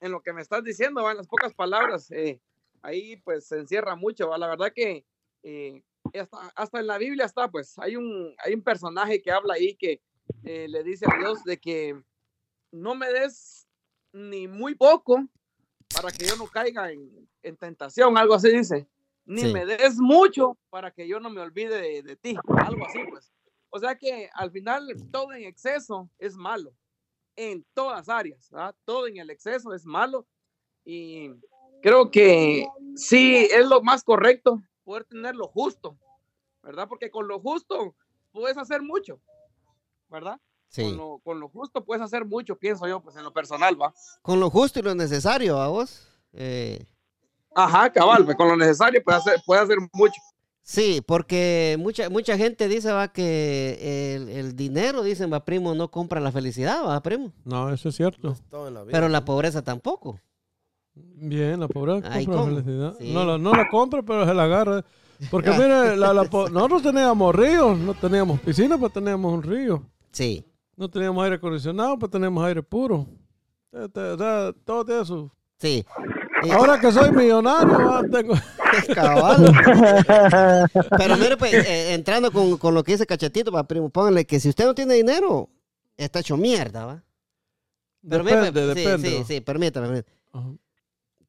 [0.00, 1.10] en lo que me estás diciendo, ¿va?
[1.10, 2.40] en las pocas palabras, eh,
[2.80, 4.30] ahí pues se encierra mucho.
[4.30, 4.38] ¿va?
[4.38, 5.04] La verdad que
[5.42, 5.82] eh,
[6.18, 9.74] hasta, hasta en la Biblia está, pues hay un, hay un personaje que habla ahí
[9.76, 10.00] que
[10.42, 12.02] le dice a Dios de que
[12.72, 13.68] no me des
[14.14, 15.22] ni muy poco
[15.94, 18.88] para que yo no caiga en, en tentación, algo así dice.
[19.26, 19.52] Ni Sí.
[19.52, 23.30] me des mucho para que yo no me olvide de, de ti, algo así, pues.
[23.68, 26.72] O sea que al final todo en exceso es malo
[27.38, 28.74] en todas áreas, ¿verdad?
[28.84, 30.26] todo en el exceso es malo
[30.84, 31.30] y
[31.80, 35.96] creo que sí es lo más correcto poder tener lo justo,
[36.62, 36.88] ¿verdad?
[36.88, 37.94] Porque con lo justo
[38.32, 39.20] puedes hacer mucho,
[40.08, 40.40] ¿verdad?
[40.68, 40.82] Sí.
[40.82, 43.94] Con, lo, con lo justo puedes hacer mucho, pienso yo, pues en lo personal, ¿va?
[44.20, 46.08] Con lo justo y lo necesario, ¿a vos?
[46.32, 46.84] Eh,
[47.54, 50.20] Ajá, cabal, pues con lo necesario puedes hacer, puedes hacer mucho.
[50.70, 55.90] Sí, porque mucha mucha gente dice va que el, el dinero, dicen, va primo, no
[55.90, 57.32] compra la felicidad, va primo.
[57.46, 58.32] No, eso es cierto.
[58.32, 58.92] Es todo en la vida.
[58.92, 60.20] Pero la pobreza tampoco.
[60.94, 62.54] Bien, la pobreza Ay, compra ¿cómo?
[62.56, 62.94] felicidad.
[63.00, 63.14] Sí.
[63.14, 64.84] No, la, no la compra, pero se la agarra.
[65.30, 69.82] Porque mire, la- la po- nosotros teníamos ríos, no teníamos piscina, pero teníamos un río.
[70.12, 70.44] Sí.
[70.76, 73.06] No teníamos aire acondicionado, pero teníamos aire puro.
[73.72, 75.30] Este, O sea, todo su...
[75.58, 75.82] Sí.
[76.44, 78.34] Y- Ahora que soy millonario, tengo...
[78.94, 79.52] cabal.
[80.98, 84.38] Pero mire, pues, eh, entrando con, con lo que dice Cachetito, va primo, pónganle que
[84.38, 85.48] si usted no tiene dinero,
[85.96, 87.02] está hecho mierda, ¿va?
[88.08, 89.08] Pero mire, Depende, pues, sí, depende.
[89.10, 89.86] Sí, sí, permítame.
[89.88, 90.58] permítame.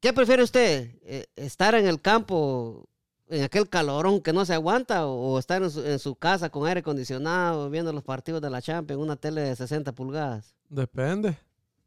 [0.00, 0.90] ¿Qué prefiere usted?
[1.02, 2.86] Eh, ¿Estar en el campo,
[3.28, 6.48] en aquel calorón que no se aguanta, o, o estar en su, en su casa
[6.50, 10.54] con aire acondicionado, viendo los partidos de la Champions en una tele de 60 pulgadas?
[10.68, 11.36] Depende.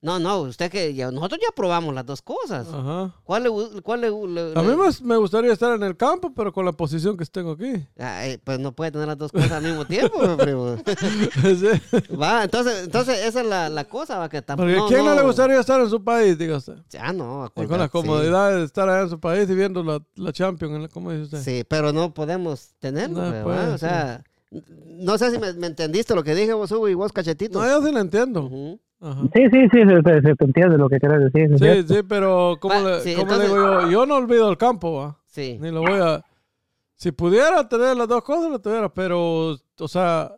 [0.03, 2.67] No, no, usted que ya, nosotros ya probamos las dos cosas.
[2.67, 3.15] Ajá.
[3.23, 6.65] ¿Cuál le, cuál le, A mí le- me, gustaría estar en el campo, pero con
[6.65, 7.87] la posición que tengo aquí.
[7.97, 10.75] Ay, pues no puede tener las dos cosas al mismo tiempo, mi primo.
[11.41, 12.13] Sí.
[12.13, 14.69] Va, entonces, entonces esa es la, la cosa, va, que tampoco.
[14.69, 16.75] Porque ¿quién no, le gustaría estar en su país, diga usted?
[16.99, 19.81] Ah, no, Y con acuérdate, la comodidad de estar allá en su país y viendo
[19.85, 21.43] la, la Champions, ¿cómo dice usted?
[21.43, 24.21] Sí, pero no podemos tenerlo, No pues, o sea,
[24.85, 27.59] no sé si me, me entendiste lo que dije vos, Hugo, y vos, cachetito.
[27.59, 28.43] No, yo sí lo entiendo.
[28.43, 28.79] Ujú.
[29.03, 29.21] Ajá.
[29.33, 31.49] Sí, sí, sí, se, te entiende lo que quieres decir.
[31.51, 31.93] Sí, cierto.
[31.93, 33.89] sí, pero ¿cómo, Va, le, sí, cómo entonces- le digo yo?
[33.91, 35.19] Yo no olvido el campo, ¿va?
[35.27, 36.23] Sí, Ni lo voy a...
[36.95, 40.31] Si pudiera tener las dos cosas, lo tuviera, pero, o sea,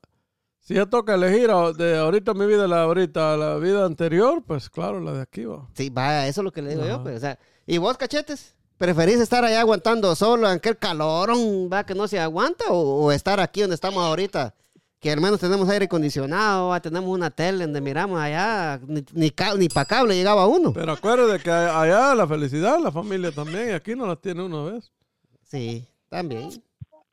[0.62, 4.68] si ya toca elegir de ahorita mi vida, la ahorita, a la vida anterior, pues
[4.70, 5.68] claro, la de aquí va.
[5.74, 8.56] sí, vaya, eso es lo que le digo yo, pues, o sea, ¿y vos, cachetes?
[8.80, 13.12] ¿Preferís estar allá aguantando solo en aquel calorón, va, que no se aguanta, o, o
[13.12, 14.56] estar aquí donde estamos ahorita?
[15.06, 19.32] Que al menos tenemos aire acondicionado, va, tenemos una tele donde miramos allá, ni, ni,
[19.60, 20.74] ni pa' cable llegaba uno.
[20.74, 24.64] Pero acuérdate que allá la felicidad, la familia también, y aquí no la tiene una
[24.64, 24.92] vez.
[25.44, 26.50] Sí, también.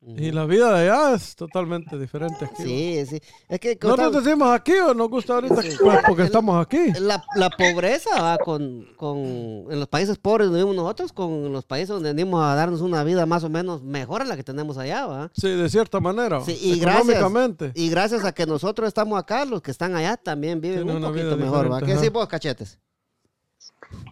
[0.05, 2.65] Y la vida de allá es totalmente diferente aquí.
[2.65, 3.23] Sí, sí.
[3.49, 6.91] Es que Nosotros decimos aquí o nos gusta ahorita pues, porque estamos aquí.
[6.99, 11.65] la, la pobreza va con, con en los países pobres donde vivimos nosotros, con los
[11.65, 14.77] países donde venimos a darnos una vida más o menos mejor a la que tenemos
[14.77, 15.31] allá, ¿va?
[15.35, 16.41] Sí, de cierta manera.
[16.41, 17.05] Sí, y gracias.
[17.11, 17.71] económicamente.
[17.77, 21.11] Y gracias a que nosotros estamos acá, los que están allá también viven Tienen un
[21.12, 21.79] poquito mejor, ¿va?
[21.81, 22.77] ¿Qué decís vos, cachetes?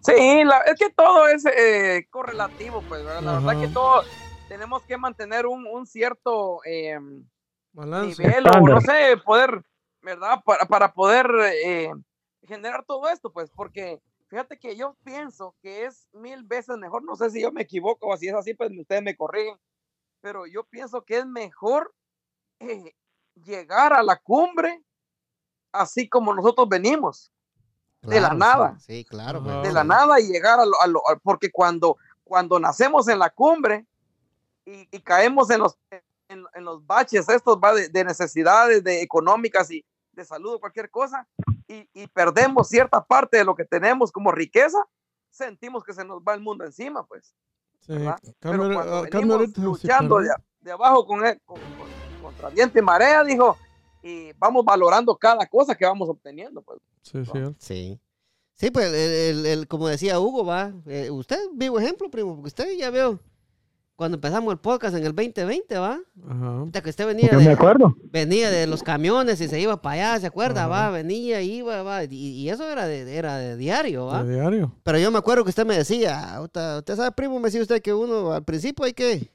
[0.03, 3.23] Sí, la- es que todo es eh, correlativo, pues, ¿verdad?
[3.23, 3.61] La verdad Ajá.
[3.61, 4.03] que todo
[4.51, 6.99] tenemos que mantener un, un cierto eh,
[7.73, 8.21] Balance.
[8.21, 9.65] nivel o no sé, poder,
[10.03, 10.43] ¿verdad?
[10.45, 11.31] Para, para poder
[11.65, 11.93] eh,
[12.43, 17.15] generar todo esto, pues, porque fíjate que yo pienso que es mil veces mejor, no
[17.15, 19.57] sé si yo me equivoco o si es así, pues ustedes me corrigen,
[20.21, 21.95] pero yo pienso que es mejor
[22.59, 22.93] eh,
[23.45, 24.83] llegar a la cumbre
[25.71, 27.31] así como nosotros venimos,
[28.03, 28.79] de la Claro, nada.
[28.81, 29.41] Sí, sí, claro.
[29.63, 33.21] De la nada y llegar a lo, a lo- a- porque cuando, cuando nacemos en
[33.21, 33.87] la cumbre
[34.65, 35.79] y, y caemos en los,
[36.29, 40.61] en, en los baches estos va de, de necesidades de económicas y de salud o
[40.61, 41.27] cualquier cosa
[41.69, 44.79] y, y perdemos cierta parte de lo que tenemos como riqueza,
[45.31, 47.35] sentimos que se nos va el mundo encima, pues.
[47.81, 47.95] Sí,
[48.41, 52.83] Pero cuando cambio venimos luchando de, de abajo con, el- con- con- contra viento y
[52.83, 53.57] marea, dijo,
[54.03, 56.79] y vamos valorando cada cosa que vamos obteniendo, pues.
[57.03, 57.55] Sí, sí.
[57.59, 58.01] Sí.
[58.55, 58.95] Sí, pues, el,
[59.39, 60.73] el- el- como decía Hugo, va.
[60.87, 63.19] eh, usted, vivo ejemplo, primo, porque usted ya veo.
[64.01, 66.01] Cuando empezamos el podcast en el 2020, va.
[66.27, 66.47] Ajá.
[66.47, 67.95] Ahorita que usted venía Yo me de, acuerdo.
[68.11, 70.61] venía de los camiones y se iba para allá, ¿se acuerda?
[70.63, 70.69] Ajá.
[70.71, 72.05] Va, venía, iba, va.
[72.05, 74.25] Y, y eso era de, era de diario, va.
[74.25, 74.75] De diario.
[74.85, 77.83] Pero yo me acuerdo que usted me decía, "Ahorita- usted sabe, primo, me decía usted
[77.83, 79.31] que uno al principio hay que.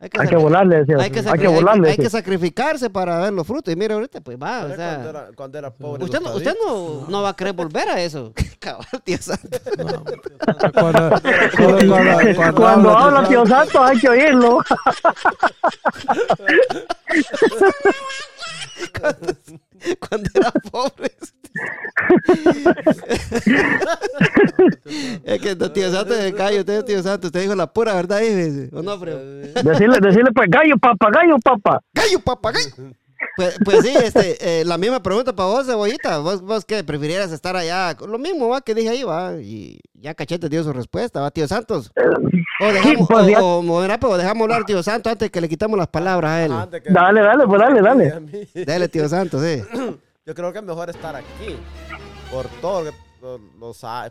[0.00, 0.96] Hay que sacri- volarle, decía.
[1.00, 1.90] Hay que, Hay que hay que- volarle.
[1.90, 2.18] hay que decía.
[2.18, 3.72] sacrificarse para ver los frutos.
[3.72, 4.58] Y mira, ahorita, pues va.
[4.58, 6.04] O Cuando sea, era, cuando era pobre.
[6.04, 8.32] usted, no, usted no, no va a querer volver a eso.
[8.58, 9.58] Cabal, tío santo.
[9.78, 10.04] No,
[10.72, 11.10] cuando,
[11.56, 14.58] cuando, cuando, cuando Cuando habla tío Santos hay que oírlo.
[20.08, 21.10] cuando era pobre.
[25.24, 28.68] es que tío Santo se cayó, usted, tío Santo, usted dijo la pura verdad, dice,
[28.72, 28.96] ¿o no?
[28.96, 31.80] Decirle, decirle pues gallo papa, gallo papa.
[31.92, 32.70] ¡Gallo, papagayo!
[33.36, 36.18] Pues, pues sí, este, eh, la misma pregunta para vos, Cebollita.
[36.18, 37.96] ¿Vos, vos qué prefirieras estar allá?
[38.06, 39.34] Lo mismo, va, que dije ahí, va.
[39.40, 41.90] Y ya Cachete dio su respuesta, va, tío Santos.
[42.60, 45.88] O dejamos, pues, o, o, pues, dejamos hablar, tío Santos, antes que le quitamos las
[45.88, 46.52] palabras a él.
[46.52, 48.48] Antes que- Dale, dale, pues dale, dale.
[48.66, 49.62] Dale, tío Santos, sí.
[50.24, 51.56] Yo creo que es mejor estar aquí.
[52.30, 53.04] Por todo, lo que-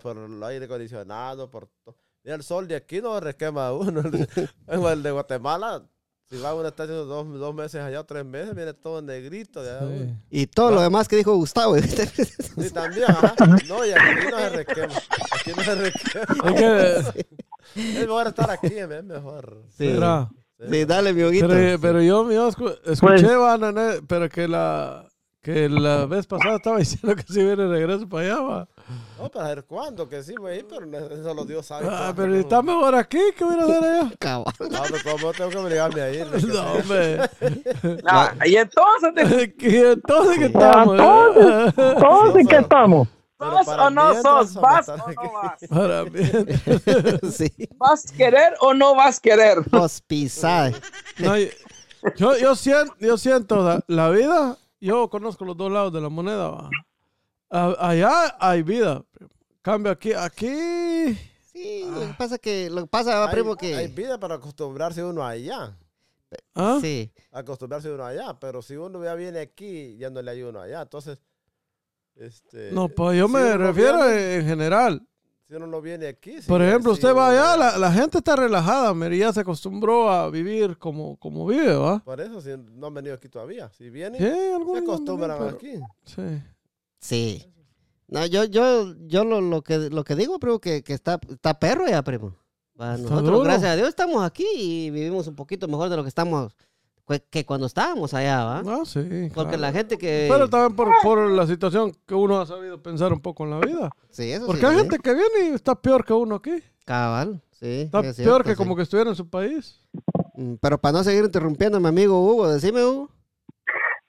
[0.02, 1.96] por el aire acondicionado, por todo.
[2.24, 4.02] Mira, el sol de aquí no requema a uno.
[4.68, 5.84] El de Guatemala,
[6.36, 9.62] si va uno está haciendo dos, dos meses allá o tres meses, viene todo negrito.
[9.64, 10.20] De allá, uno.
[10.30, 11.76] Y todo lo demás que dijo Gustavo.
[11.82, 13.36] Sí, también, ajá.
[13.68, 14.94] No, y aquí no se requema.
[15.32, 16.50] Aquí no se requema.
[16.50, 17.26] Es que,
[17.76, 19.64] Es mejor estar aquí, es mejor.
[19.78, 19.94] Sí.
[20.70, 21.48] Sí, dale, mi hoguito.
[21.48, 25.10] pero, pero yo, yo escu- escuché, va, nene, pero que la,
[25.44, 28.68] que la vez pasada estaba diciendo que si viene regreso para allá, va.
[29.20, 31.88] No, para ver cuándo, que sí, güey, pero no- solo Dios sabe.
[31.92, 34.12] Ah, pero está mejor aquí, ¿qué voy a hacer allá?
[34.20, 34.54] Cabal.
[34.60, 36.28] No, pero como tengo que obligarme a ir.
[36.48, 37.20] No, hombre.
[38.06, 41.00] Ah, y entonces, de- ¿Qué- entonces qué Ah, estamos?
[41.00, 43.08] Entonces, todos en qué estamos.
[43.40, 44.54] ¿sos o no sos?
[44.56, 45.60] ¿Vas o no vas?
[45.70, 46.22] Para mí.
[47.32, 47.52] sí.
[47.78, 49.58] ¿Vas a querer o no vas a querer?
[49.70, 50.74] Vos pisás.
[51.20, 51.34] No,
[52.16, 56.10] yo, yo, siento, yo siento la, la vida, yo conozco los dos lados de la
[56.10, 56.50] moneda.
[56.50, 56.70] va.
[57.50, 59.04] A- allá hay vida.
[59.62, 61.16] Cambio aquí, aquí.
[61.52, 63.76] Sí, lo que pasa que, lo que pasa, va, Hay- primo, que...
[63.76, 65.78] Hay vida para acostumbrarse uno allá.
[66.56, 66.80] ¿Ah?
[66.82, 67.12] Sí.
[67.32, 68.38] Acostumbrarse uno allá.
[68.40, 70.82] Pero si uno ya viene aquí, ya no le hay uno allá.
[70.82, 71.22] Entonces,
[72.16, 72.72] este.
[72.72, 75.08] No, pues yo si me refiero viene- en general.
[75.54, 76.38] Si uno no viene aquí.
[76.48, 80.28] Por ejemplo, usted va allá, la, la gente está relajada, mire, ya se acostumbró a
[80.32, 82.00] vivir como, como vive, ¿va?
[82.00, 83.70] Por eso, si no han venido aquí todavía.
[83.70, 85.76] Si vienen, Sí, se acostumbran aquí.
[86.06, 86.42] Sí.
[86.98, 87.54] Sí.
[88.08, 91.54] No, yo, yo, yo lo, lo que lo que digo, primo, que, que está, está
[91.60, 92.34] perro ya, primo.
[92.74, 93.40] Nosotros, duro.
[93.42, 96.58] gracias a Dios, estamos aquí y vivimos un poquito mejor de lo que estamos,
[97.30, 98.60] que- cuando estábamos allá, ¿va?
[98.66, 99.02] Ah, sí.
[99.34, 99.62] Porque claro.
[99.62, 100.28] la gente que...
[100.32, 103.60] Pero también por, por la situación que uno ha sabido pensar un poco en la
[103.60, 103.90] vida.
[104.10, 104.80] Sí, eso Porque sí, hay sí.
[104.82, 106.64] gente que viene y está peor que uno aquí.
[106.86, 107.82] Cabal, sí.
[107.82, 108.56] Está es peor que sí.
[108.56, 109.82] como que estuviera en su país.
[110.36, 113.10] Mm, Pero para no seguir interrumpiendo a mi amigo Hugo, decime, Hugo.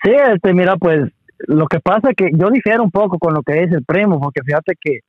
[0.02, 1.10] Sí, este, mira, pues
[1.46, 4.20] lo que pasa es que yo difiero un poco con lo que dice el primo,
[4.20, 5.00] porque fíjate que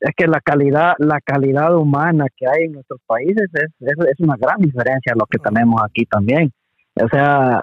[0.00, 4.20] es que la calidad, la calidad humana que hay en nuestros países es, es, es
[4.20, 6.52] una gran diferencia a lo que tenemos aquí también.
[7.02, 7.62] O sea,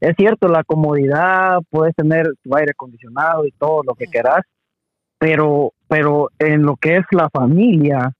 [0.00, 4.42] es cierto, la comodidad, puedes tener tu aire acondicionado y todo lo que quieras,
[5.18, 8.12] pero, pero en lo que es la familia,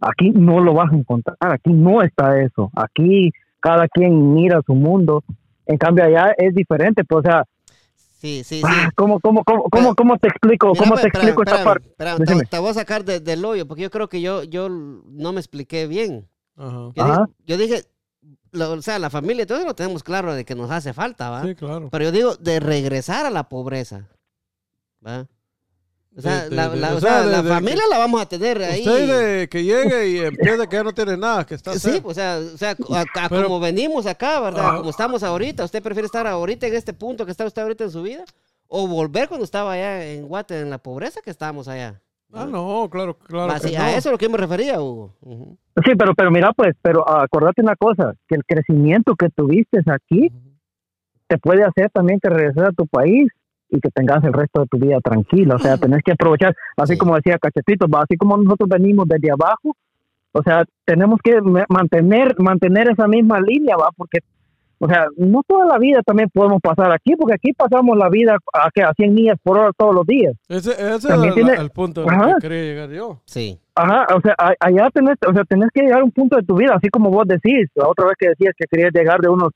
[0.00, 4.74] aquí no lo vas a encontrar, aquí no está eso, aquí cada quien mira su
[4.74, 5.24] mundo,
[5.66, 7.44] en cambio allá es diferente, pues, o sea,
[8.20, 8.62] Sí, sí, sí.
[8.66, 10.72] Ah, ¿Cómo, cómo, cómo, cómo, Pero- cómo te explico?
[10.72, 11.88] Mira, ¿Cómo te espérame, explico esta espérame, parte?
[11.88, 14.68] espérame, te, te voy a sacar de- del hoyo, porque yo creo que yo, yo
[14.68, 16.26] no me expliqué bien.
[16.56, 16.90] Ajá.
[16.96, 17.26] Yo Ajá.
[17.26, 17.82] dije, yo dije,
[18.52, 21.30] lo- o sea, la familia, todo eso lo tenemos claro de que nos hace falta,
[21.30, 21.44] ¿va?
[21.44, 21.88] Sí, claro.
[21.90, 24.08] Pero yo digo, de regresar a la pobreza,
[25.06, 25.26] ¿va?
[26.16, 28.80] O sea, De- de- la, la- o sea, familia la vamos a tener ahí.
[28.80, 32.08] Usted de que llegue y empiece que ya no tiene nada, que está Sí, cerca.
[32.08, 34.64] o sea, o sea a- a Pero- como venimos acá, ¿verdad?
[34.72, 34.76] Ah.
[34.78, 35.64] Como estamos ahorita.
[35.64, 38.24] ¿Usted prefiere estar ahorita en este punto que está usted ahorita en su vida?
[38.66, 42.00] ¿O volver cuando estaba allá en Guate, en la pobreza que estábamos allá?
[42.32, 43.52] Ah, no, claro, claro.
[43.54, 43.82] Que sí, no.
[43.82, 45.14] A eso es lo que yo me refería, Hugo.
[45.84, 50.30] Sí, pero, pero mira, pues, pero acordate una cosa, que el crecimiento que tuviste aquí
[51.26, 53.28] te puede hacer también que regreses a tu país
[53.70, 55.54] y que tengas el resto de tu vida tranquila.
[55.56, 56.98] O sea, tenés que aprovechar, así Sí.
[56.98, 59.74] como decía Cachetito, va, así como nosotros venimos desde abajo,
[60.32, 64.18] o sea, tenemos que mantener, mantener esa misma línea, va, porque,
[64.80, 68.36] o sea, no toda la vida también podemos pasar aquí, porque aquí pasamos la vida
[68.54, 70.34] a, a 100 millas por hora todos los días.
[70.48, 72.34] Ese, ese También era tiene- el punto al Ajá.
[72.34, 73.20] que quería llegar yo.
[73.26, 73.58] Sí.
[73.74, 76.42] Ajá, o sea, a- allá tenés, o sea, tenés que llegar a un punto de
[76.42, 79.28] tu vida, así como vos decís, la otra vez que decías que querías llegar de
[79.28, 79.50] unos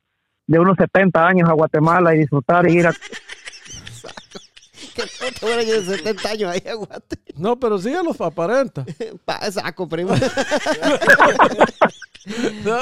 [0.44, 2.92] de unos 70 años a Guatemala y disfrutar y ir a...
[4.94, 7.16] Que yo de 70 años ahí, aguante.
[7.36, 8.84] No, pero sí ya los aparenta.
[9.24, 10.12] Pa, saco, primo.
[12.64, 12.76] No,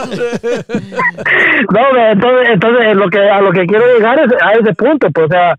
[1.96, 5.28] entonces, entonces lo que, a lo que quiero llegar es a ese punto, pues, o
[5.30, 5.56] sea,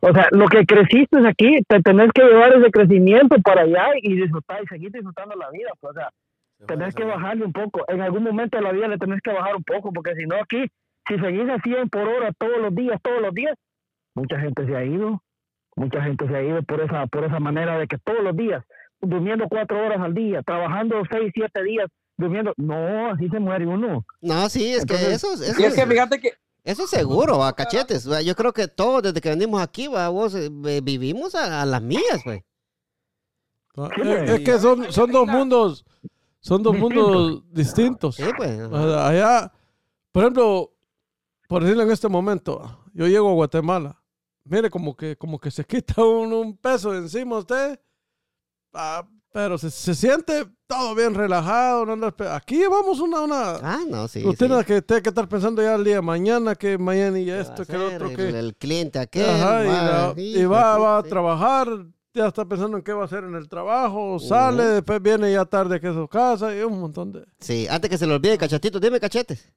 [0.00, 4.16] o sea, lo que creciste aquí, te tenés que llevar ese crecimiento para allá y
[4.16, 6.10] disfrutar y seguir disfrutando la vida, pues, o sea,
[6.66, 7.84] tenés que bajarle un poco.
[7.88, 10.36] En algún momento de la vida le tenés que bajar un poco, porque si no
[10.36, 10.66] aquí,
[11.06, 13.56] si seguís a 100 por hora todos los días, todos los días,
[14.14, 15.22] mucha gente se ha ido,
[15.76, 18.62] mucha gente se ha ido por esa, por esa manera de que todos los días,
[19.00, 24.04] durmiendo cuatro horas al día, trabajando seis, siete días, durmiendo, no, así se muere uno.
[24.20, 26.32] No, sí, es que eso, eso, Y es que fíjate que
[26.64, 28.08] eso es seguro, va, cachetes.
[28.10, 31.62] va, Yo creo que todos desde que venimos aquí, va, vos eh, vi- vivimos a,
[31.62, 32.42] a las mías, pues.
[33.76, 34.34] Ah, Sí, es, güey.
[34.34, 35.84] es que son, son dos mundos,
[36.40, 38.16] son dos mundos distintos.
[38.16, 38.60] Sí, pues.
[38.60, 39.50] Allá,
[40.12, 40.70] por ejemplo,
[41.48, 43.98] por decirlo en este momento, yo llego a Guatemala.
[44.44, 47.78] Mire, como que, como que se quita un, un peso de encima usted.
[48.74, 51.86] ah, pero se, se siente todo bien relajado.
[51.86, 54.22] no pe- aquí llevamos una, una Ah, no, sí.
[54.22, 54.66] rutina sí.
[54.66, 57.38] que tiene que estar pensando ya el día de mañana, que mañana y ¿Qué va
[57.38, 58.28] a esto, que el otro, el, que...
[58.28, 59.30] el cliente aquel.
[59.30, 61.68] Ajá, y, va, la- sí, y va, va a trabajar,
[62.12, 65.46] ya está pensando en qué va a hacer en el trabajo, sale, después viene ya
[65.46, 67.24] tarde que a su casa y un montón de...
[67.40, 69.50] Sí, antes que se le olvide, cachetito, dime cachetes.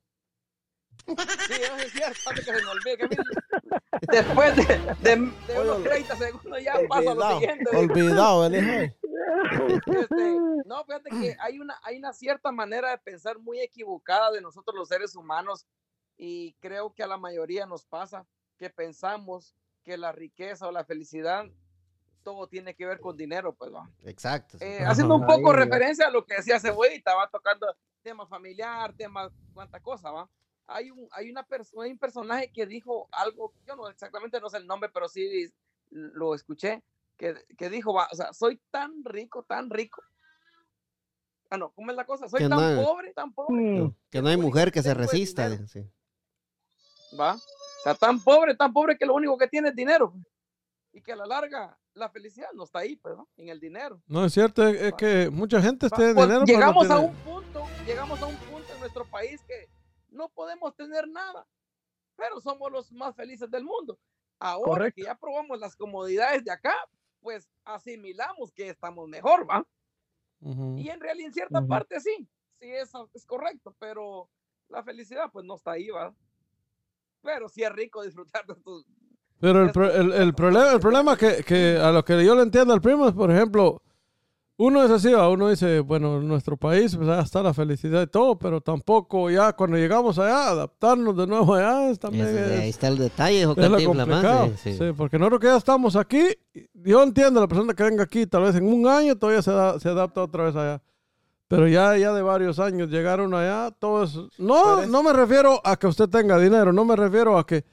[1.05, 1.53] Sí,
[1.85, 3.07] es cierto, antes que se me olvide que
[4.11, 4.63] Después de,
[5.01, 7.77] de, de unos 30 segundos ya pasa lo Olvidado, siguiente.
[7.77, 8.95] olvidado, venís hoy.
[9.87, 14.41] Este, no, fíjate que hay una, hay una cierta manera de pensar muy equivocada de
[14.41, 15.65] nosotros los seres humanos
[16.17, 18.25] y creo que a la mayoría nos pasa
[18.57, 21.45] que pensamos que la riqueza o la felicidad
[22.23, 23.89] todo tiene que ver con dinero, pues va.
[24.03, 24.57] Exacto.
[24.57, 24.65] sí.
[24.65, 27.67] Eh, haciendo un poco Ahí, referencia a lo que decía Cebollita, va tocando
[28.01, 30.29] tema familiar, tema cuánta cosa, va.
[30.67, 34.49] Hay un, hay una persona, hay un personaje que dijo algo, yo no exactamente no
[34.49, 35.51] sé el nombre, pero sí
[35.91, 36.81] lo escuché,
[37.17, 40.01] que, que dijo, va, o sea, soy tan rico, tan rico.
[41.49, 42.27] Ah, no, ¿cómo es la cosa?
[42.27, 43.95] Soy Que tan no- pobre, tan pobre, Mm.
[44.09, 45.47] Que no hay mujer que se resista.
[45.67, 45.81] sí.
[47.17, 47.35] va.
[47.35, 47.39] O
[47.83, 50.13] sea, tan pobre, tan pobre que lo único que tiene es dinero.
[50.91, 53.29] Y que a la larga la felicidad no está ahí, pues, ¿no?
[53.37, 54.01] en el dinero.
[54.07, 56.89] No, es cierto, es, es que mucha gente Va, tiene pues, dinero, pero no llegamos
[56.89, 59.69] a tiene- un punto, llegamos a un punto en nuestro país que
[60.15, 61.45] no podemos tener nada,
[62.15, 63.99] pero somos los más felices del mundo.
[64.39, 64.95] Ahora Correcto.
[64.95, 66.75] que ya probamos las comodidades de acá,
[67.21, 69.65] pues asimilamos que estamos mejor, ¿va?
[70.41, 70.75] Ujú.
[70.77, 71.67] Y en realidad en cierta Ujú.
[71.67, 72.27] parte sí,
[72.59, 74.29] sí eso es correcto, pero
[74.69, 76.13] la felicidad pues no está ahí, ¿va?
[77.21, 78.85] Pero sí es rico disfrutar de tus...
[79.39, 82.43] Pero el, pro- el, el problema, el problema que, que a lo que yo le
[82.43, 83.81] entiendo al primo es, por ejemplo,
[84.57, 88.37] uno es así, uno dice, bueno, en nuestro país pues, está la felicidad y todo,
[88.39, 92.87] pero tampoco ya cuando llegamos allá, adaptarnos de nuevo allá es también ahí es, está
[92.87, 94.51] el detalle, es lo más, complicado.
[94.63, 94.93] sí, sí.
[94.95, 96.23] Porque nosotros que ya estamos aquí,
[96.73, 99.77] yo entiendo la persona que venga aquí, tal vez en un año todavía se, da-
[99.79, 100.81] se adapta otra vez allá.
[101.47, 104.29] Pero ya, ya de varios años llegaron allá, todo eso.
[104.37, 107.63] No, es- no me refiero a que usted tenga dinero, no me refiero a que,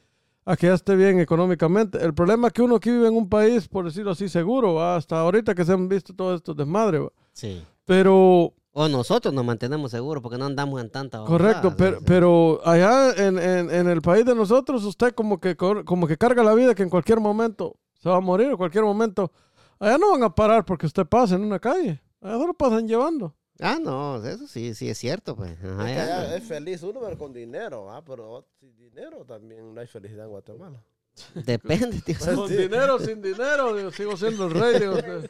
[0.45, 2.05] a que ya esté bien económicamente.
[2.05, 4.97] El problema es que uno aquí vive en un país, por decirlo así, seguro, ¿va?
[4.97, 7.03] hasta ahorita que se han visto todos estos desmadres.
[7.33, 7.63] Sí.
[7.85, 12.61] Pero, O nosotros nos mantenemos seguros porque no andamos en tanta correcto, pero, sí, pero
[12.65, 16.55] allá en, en- en el país de nosotros, usted como que, como que carga la
[16.55, 19.31] vida que en cualquier momento se va a morir, en cualquier momento.
[19.79, 22.01] Allá no van a parar porque usted pasa en una calle.
[22.21, 23.35] Allá solo pasan llevando.
[23.61, 25.57] Ah, no, eso sí, sí es cierto, pues.
[25.63, 26.43] Ajá, Es que ya, pues.
[26.43, 30.31] es feliz uno pero con dinero, ah, pero sin dinero también no hay felicidad en
[30.31, 30.83] Guatemala.
[31.35, 32.17] Depende, tío.
[32.19, 32.57] Pues Con sí.
[32.57, 34.81] dinero, sin dinero, digo, sigo siendo el rey.
[34.81, 35.29] digo, de-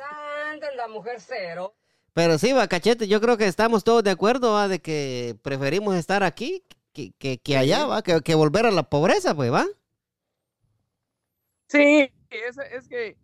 [0.76, 1.74] la mujer cero.
[2.14, 5.94] Pero sí, va, cachete, yo creo que estamos todos de acuerdo, va, de que preferimos
[5.96, 6.62] estar aquí
[6.92, 9.66] que, que, que allá, va, que, que volver a la pobreza, pues, va.
[11.68, 13.16] Sí, es, es que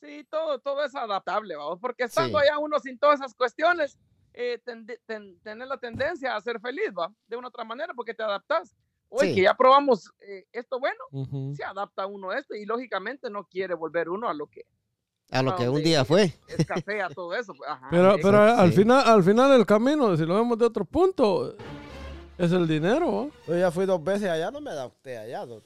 [0.00, 2.44] sí, todo, todo es adaptable, vamos, porque estando Sí.
[2.46, 3.98] allá uno sin todas esas cuestiones,
[4.34, 8.14] eh, tende- ten- tener la tendencia a ser feliz, va, de una otra manera, porque
[8.14, 8.74] te adaptas.
[9.08, 9.34] Hoy Sí.
[9.34, 11.52] que ya probamos eh, esto bueno, Ujú.
[11.56, 14.62] se adapta uno a esto y lógicamente no quiere volver uno a lo que
[15.32, 16.32] A lo que un día fue.
[16.86, 17.52] Escasea todo eso.
[17.54, 18.76] pues, ajá, Pero, pero al, sí.
[18.82, 21.56] final, al final del camino, si lo vemos de otro punto,
[22.38, 23.30] es el dinero.
[23.48, 25.44] Yo ya fui dos veces allá, no me adapté allá.
[25.44, 25.64] do-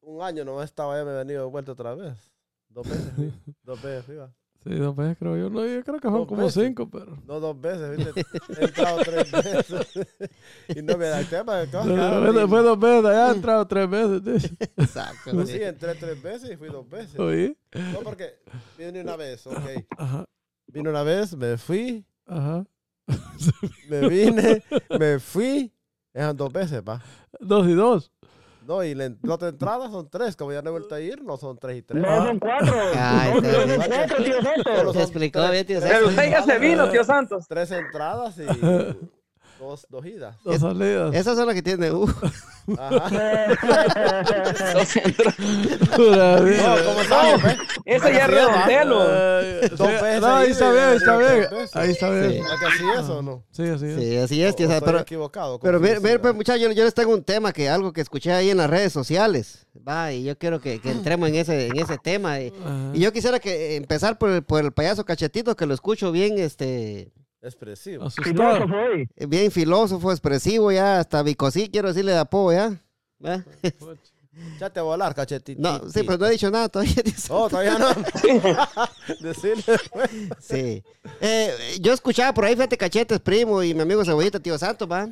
[0.00, 2.14] Un año no estaba allá, me he venido de vuelta otra vez.
[2.68, 3.12] Dos veces,
[3.62, 4.32] dos veces va.
[4.66, 5.48] Sí, dos veces creo yo.
[5.48, 6.64] No, yo creo que fueron como veces.
[6.66, 7.16] cinco, pero...
[7.26, 8.24] No dos veces, ¿viste?
[8.60, 9.86] He entrado tres veces.
[10.76, 11.76] y no me adapté, para que
[12.32, 14.24] Fue, fue dos veces, allá he entrado tres veces.
[14.24, 14.56] dice.
[14.76, 15.30] Exacto.
[15.32, 15.62] Pues sí.
[15.62, 17.18] entré tres veces y fui dos veces.
[17.18, 17.56] Oí.
[17.92, 18.40] No, porque
[18.76, 19.56] vine una vez, ok.
[19.98, 20.24] Ajá,
[20.68, 22.66] Vine una vez, me fui, ajá.
[23.88, 24.64] me vine,
[24.98, 25.72] me fui.
[26.12, 27.00] Eran dos veces, va.
[27.38, 28.10] Dos y dos.
[28.66, 30.34] No, y la, la otra entrada son tres.
[30.36, 32.02] Como ya no he vuelto a ir, no son tres y tres.
[32.02, 32.74] No, son cuatro.
[32.96, 33.76] Ay, bien.
[33.76, 34.64] cuatro, tío Santos.
[34.64, 37.46] Te son explicó bien, tío tres Pero usted ya se entradas, vino, tío Santos.
[37.48, 38.42] Tres entradas y
[39.58, 40.36] dos, dos idas.
[40.44, 41.14] Dos salidas.
[41.14, 42.06] Esas son las que tiene uh,
[42.78, 43.08] Ajá.
[45.96, 46.76] Pura No, vida.
[46.84, 47.56] ¿cómo sabes, pues?
[47.84, 49.04] Ese ya redondelo.
[49.76, 51.46] Dos veces No, ahí está bien, está bien.
[51.74, 52.30] Ahí está bien.
[52.32, 52.38] Sí.
[52.38, 53.44] ¿Es que así es o no?
[53.52, 53.94] Sí, así es.
[53.96, 54.52] Sí, así es.
[54.54, 55.60] ¿O Pero, equivocado.
[55.60, 58.56] pero pues, muchachos, yo, yo les tengo un tema que algo que escuché ahí en
[58.56, 59.66] las redes sociales.
[59.86, 62.40] Va, y yo quiero que, que entremos en ese, en ese tema.
[62.40, 62.52] Y,
[62.94, 66.10] y yo quisiera que eh, empezar por el, por el payaso cachetito, que lo escucho
[66.12, 67.12] bien, este,
[67.46, 68.04] Expresivo.
[68.04, 68.34] Asustado.
[68.34, 69.08] Filósofo hoy.
[69.28, 72.80] bien filósofo, expresivo, ya hasta bicosí, quiero decirle de apodo, ¿ya?
[73.24, 73.44] ¿Va?
[74.54, 75.60] Echate a volar, cachetito.
[75.62, 76.94] No, sí, pero no he dicho nada todavía.
[77.30, 77.88] Oh, todavía no.
[79.20, 80.10] Decirle, pues.
[80.40, 80.82] Sí.
[81.22, 85.08] Eh, yo escuchaba por ahí, fíjate, cachetes, primo, y mi amigo Cebollita, tío Santos, va.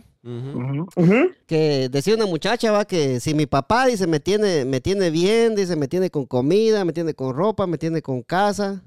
[1.46, 5.54] Que decía una muchacha, va, que si mi papá, dice, me tiene, me tiene bien,
[5.54, 8.82] dice, me tiene con comida, me tiene con ropa, me tiene con casa,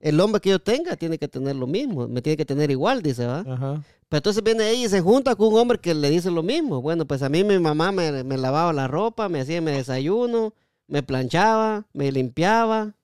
[0.00, 3.02] el hombre que yo tenga tiene que tener lo mismo, me tiene que tener igual,
[3.02, 3.40] dice, va.
[3.40, 3.82] Ajá.
[4.08, 6.80] Pero entonces viene ella y se junta con un hombre que le dice lo mismo.
[6.82, 10.52] Bueno, pues a mí mi mamá me, me lavaba la ropa, me hacía mi desayuno,
[10.88, 12.94] me planchaba, me limpiaba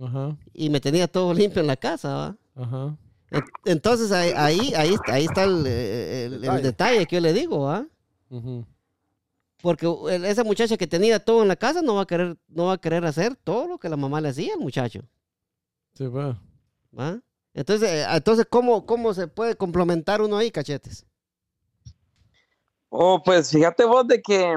[0.00, 0.36] Ajá.
[0.52, 2.36] y me tenía todo limpio en la casa, va.
[2.54, 2.96] Ajá.
[3.30, 6.62] En- Entonces ahí, ahí, ahí, ahí está el, el- el Detalle.
[6.62, 7.86] detalle que yo le digo, ¿va?
[8.30, 8.64] Ujú.
[9.62, 12.66] Porque el- esa muchacha que tenía todo en la casa no va a querer, no
[12.66, 15.00] va a querer hacer todo lo que la mamá le hacía al muchacho,
[15.94, 16.36] Sí, pues.
[16.98, 17.20] ¿va?
[17.52, 21.06] Entonces, eh, entonces ¿cómo, ¿cómo se puede complementar uno ahí, cachetes?
[22.88, 24.56] Oh, pues fíjate vos de que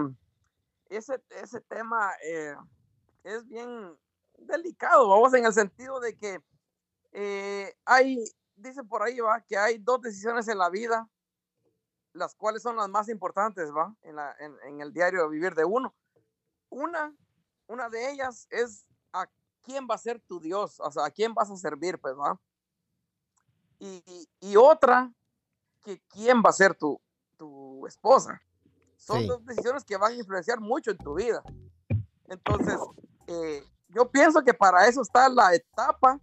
[0.90, 2.56] ese, ese tema eh,
[3.24, 3.98] es bien
[4.38, 6.40] delicado, vamos, en el sentido de que
[7.14, 8.24] eh, hay,
[8.56, 11.08] dice por ahí, va, que hay dos decisiones en la vida,
[12.14, 15.66] las cuales son las más importantes, va, en, la, en, en el diario vivir de
[15.66, 15.96] uno.
[16.70, 17.16] Una,
[17.68, 18.86] una de ellas es
[19.68, 22.40] quién va a ser tu Dios, o sea, a quién vas a servir, pues, va.
[23.80, 24.02] Y,
[24.40, 25.14] y otra,
[25.84, 27.00] que quién va a ser tu,
[27.38, 28.42] tu esposa.
[28.96, 29.28] Son Sí.
[29.28, 31.44] dos decisiones que van a influenciar mucho en tu vida.
[32.28, 32.80] Entonces,
[33.28, 36.20] eh, yo pienso que para eso está la etapa,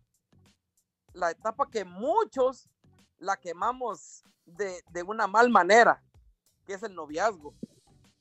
[1.12, 2.68] la etapa que muchos
[3.18, 6.02] la quemamos de, de una mal manera,
[6.64, 7.54] que es el noviazgo.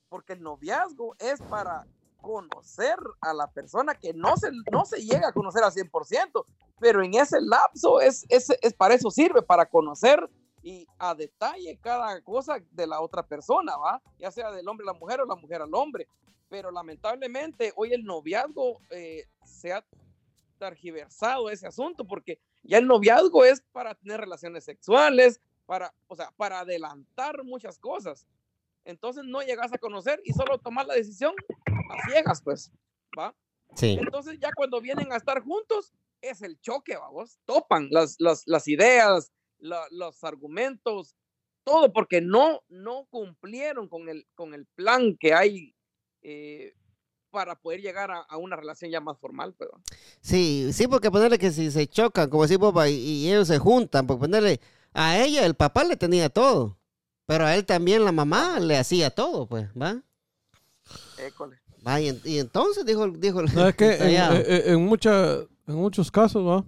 [0.10, 1.88] Porque el noviazgo es para
[2.24, 6.46] conocer a la persona que no se, no se llega a conocer al 100%,
[6.80, 10.28] pero en ese lapso es, es, es para eso sirve, para conocer
[10.64, 14.02] y a detalle cada cosa de la otra persona, ¿va?
[14.18, 16.08] Ya sea del hombre a la mujer o la mujer al hombre.
[16.50, 19.86] Pero lamentablemente hoy el noviazgo eh, se ha
[20.58, 26.32] targiversado ese asunto porque ya el noviazgo es para tener relaciones sexuales, para, o sea,
[26.38, 28.26] para adelantar muchas cosas.
[28.86, 31.34] Entonces no llegas a conocer y solo tomar la decisión
[31.94, 32.72] a ciegas, pues,
[33.18, 33.36] ¿va?
[33.76, 33.98] Sí.
[34.00, 38.68] Entonces ya cuando vienen a estar juntos, es el choque, vamos, topan las, las, las
[38.68, 41.16] ideas, la- los argumentos,
[41.64, 45.76] todo, porque no, no cumplieron con el, con el plan que hay
[46.22, 46.74] eh,
[47.30, 49.82] para poder llegar a, a una relación ya más formal, pues, ¿va?
[50.22, 53.60] Sí, sí, porque ponerle que si se chocan, como vos, va, y, y ellos se
[53.60, 54.60] juntan, porque ponerle
[54.94, 56.78] a ella el papá le tenía todo,
[57.26, 60.04] pero a él también la mamá le hacía todo, pues, ¿va?
[61.18, 61.63] École.
[61.86, 65.36] Y, y entonces dijo, dijo el- No, es que en, allá, en- en mucha-
[65.68, 66.64] en muchos casos, ¿va?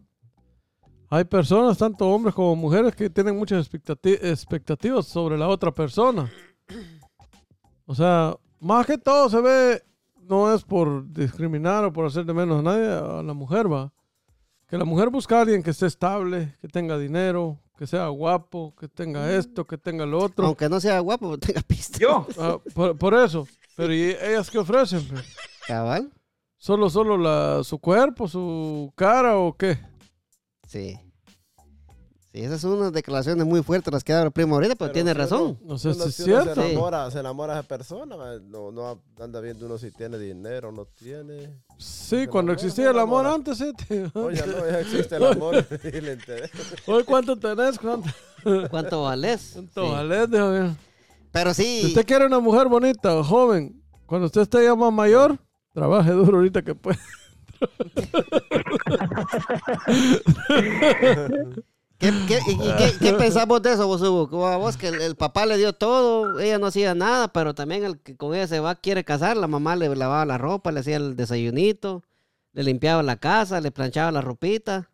[1.09, 6.29] Hay personas, tanto hombres como mujeres, que tienen muchas expectati- expectativas sobre la otra persona.
[7.85, 9.83] O sea, más que todo se ve,
[10.21, 13.93] no es por discriminar o por hacer de menos a nadie, a la mujer, va.
[14.67, 18.73] Que la mujer busca a alguien que esté estable, que tenga dinero, que sea guapo,
[18.79, 20.47] que tenga esto, que tenga lo otro.
[20.47, 21.99] aunque no sea guapo, tenga pista.
[21.99, 23.47] Yo, Ah, por, por eso.
[23.75, 25.05] Pero ¿y ellas qué ofrecen?
[25.07, 25.23] pues?
[25.67, 26.11] Cabal,
[26.57, 29.77] ¿Solo, solo la, su cuerpo, su cara o qué?
[30.67, 30.99] sí.
[32.31, 34.93] Sí, esas son unas declaraciones muy fuertes las que da el primo ahorita, pero, Pero
[34.93, 35.57] tiene si razón.
[35.63, 36.53] No sé si es cierto.
[36.53, 40.67] Se enamora, se enamora de esa persona, no, no anda viendo uno si tiene dinero
[40.67, 41.61] o no tiene.
[41.77, 43.71] Sí, Se cuando enamora, existía el amor antes, sí.
[43.87, 46.91] te- Oye, no, ya existe el amor y.
[46.91, 47.79] Hoy, ¿cuánto tenés?
[47.79, 48.09] ¿Cuánto,
[48.69, 49.51] ¿Cuánto vales?
[49.53, 49.91] cuánto Sí.
[49.93, 50.29] valés?
[50.29, 50.77] Bien.
[51.35, 55.37] Pero Si sí, usted quiere una mujer bonita joven, cuando usted esté ya más mayor,
[55.73, 56.97] trabaje duro ahorita que puede.
[61.99, 62.57] ¿qué, qué, y-
[62.99, 63.11] qué,
[63.47, 64.47] vos de eso, vos, Hugo?
[64.47, 67.83] A vos que el, el papá le dio todo, ella no hacía nada, pero también
[67.83, 70.79] el que con ella se va, quiere casar, la mamá le lavaba la ropa, le
[70.79, 72.01] hacía el desayunito,
[72.53, 74.89] le limpiaba la casa, le planchaba la ropita.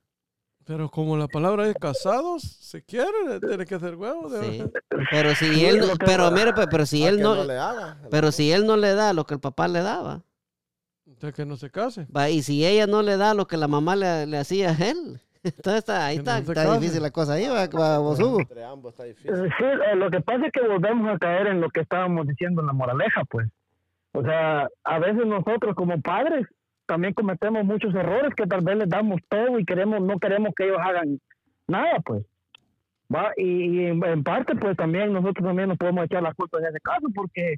[0.66, 4.30] Pero como la palabra es casados, si quiere, tiene que hacer huevo.
[4.30, 4.64] de- Sí.
[5.10, 7.98] Pero si él, no- pero mire, pues, pero si él que no, le haga.
[8.10, 10.22] pero si él no le da lo que el papá le daba,
[11.06, 12.08] Usted que no se case.
[12.16, 14.74] va, y si ella no le da lo que la mamá le, le hacía a
[14.90, 18.40] él, entonces está, ahí no está, está difícil la cosa ahí, va, va, vos, Hugo.
[18.42, 19.32] Entre ambos está difícil.
[19.32, 22.28] Eh, Sí, eh, lo que pasa es que volvemos a caer en lo que estábamos
[22.28, 23.48] diciendo en la moraleja, pues.
[24.14, 26.46] O sea, a veces nosotros como padres
[26.92, 30.66] también cometemos muchos errores que tal vez les damos todo y queremos no queremos que
[30.66, 31.20] ellos hagan
[31.68, 32.26] nada, pues.
[33.14, 36.80] Va y, en, parte pues también nosotros también nos podemos echar la culpa en ese
[36.82, 37.56] caso porque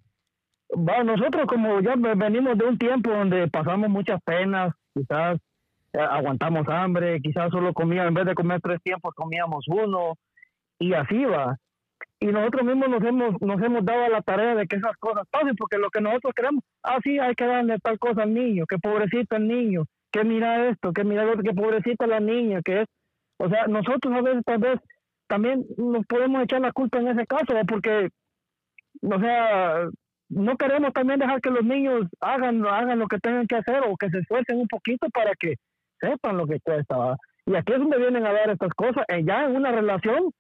[0.72, 5.40] va nosotros como ya ve- venimos de un tiempo donde pasamos muchas penas, quizás
[5.94, 10.14] eh, aguantamos hambre, quizás solo comíamos en vez de comer tres tiempos comíamos uno
[10.78, 11.58] y así va
[12.24, 15.58] y nosotros mismos nos hemos nos hemos dado la tarea de que esas cosas pasen
[15.58, 18.78] porque lo que nosotros queremos ah sí hay que darle tal cosa al niño que
[18.78, 22.82] pobrecito el niño que mira esto que mira lo otro que pobrecita la niña que
[22.84, 22.88] es
[23.40, 24.80] o sea nosotros a veces tal vez
[25.28, 28.08] también nos podemos echar la culpa en ese caso porque
[29.02, 29.90] o sea
[30.30, 33.98] no queremos también dejar que los niños hagan hagan lo que tengan que hacer o
[33.98, 35.56] que se esfuercen un poquito para que
[36.00, 37.18] sepan lo que cuesta
[37.48, 40.32] y aquí es donde vienen a dar estas cosas eh, ya en una relación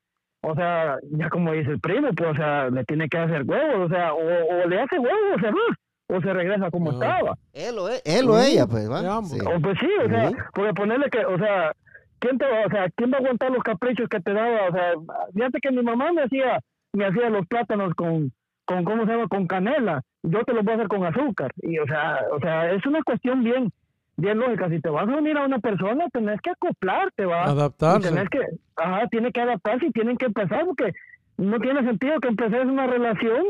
[0.46, 3.86] o sea, ya como dice el primo, pues, o sea, le tiene que hacer huevos,
[3.86, 7.38] o sea, o, o le hace huevos, o se va, o se regresa como estaba.
[7.54, 9.24] Él o, e- él o ella, pues, va.
[9.24, 9.40] Sí.
[9.40, 11.72] O pues sí, o sea, porque ponerle que, o sea,
[12.20, 14.68] ¿quién te va, o sea, quién va a aguantar los caprichos que te daba?
[14.68, 14.92] O sea,
[15.34, 16.60] fíjate que mi mamá me hacía,
[16.92, 18.34] me hacía los plátanos con,
[18.66, 19.30] con, ¿cómo se llama?
[19.30, 20.02] Con canela.
[20.24, 21.52] Yo te los voy a hacer con azúcar.
[21.62, 23.72] Y, o sea, o sea, es una cuestión bien,
[24.18, 24.70] bien lógica.
[24.70, 27.46] Si te vas a unir a una persona, tenés que acoplarte, va.
[27.46, 28.10] Adaptarse.
[28.10, 28.40] tenés que,
[28.76, 30.94] ajá, tiene que adaptarse y tienen que empezar porque
[31.38, 33.44] no tiene sentido que empeces una relación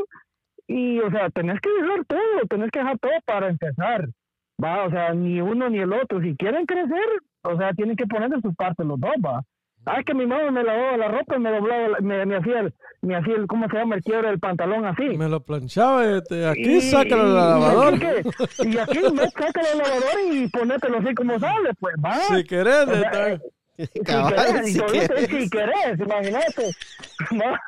[0.66, 4.08] y, o sea, tenés que dejar todo, tenés que dejar todo para empezar,
[4.62, 7.04] va, o sea, ni uno ni el otro, si quieren crecer,
[7.42, 9.42] o sea, tienen que poner de su parte los dos, va.
[9.86, 12.36] Ah, es que mi mamá me lavaba la ropa y me doblaba, la- me, me
[12.36, 13.96] hacía el, me hacía el, ¿cómo se llama?
[13.96, 15.02] El quiebre del pantalón así.
[15.16, 17.88] Me lo planchaba y te- aquí Y- sácalo de y- la y lavadora.
[17.88, 22.14] aquí que- Y aquí me saca la lavadora y ponételo así como sale, pues, va.
[22.20, 23.40] Si querés, O sea, está-
[23.76, 25.26] Si querés, si y todavía querés.
[25.42, 26.70] si querés, imagínate.
[27.42, 27.60] ¿va?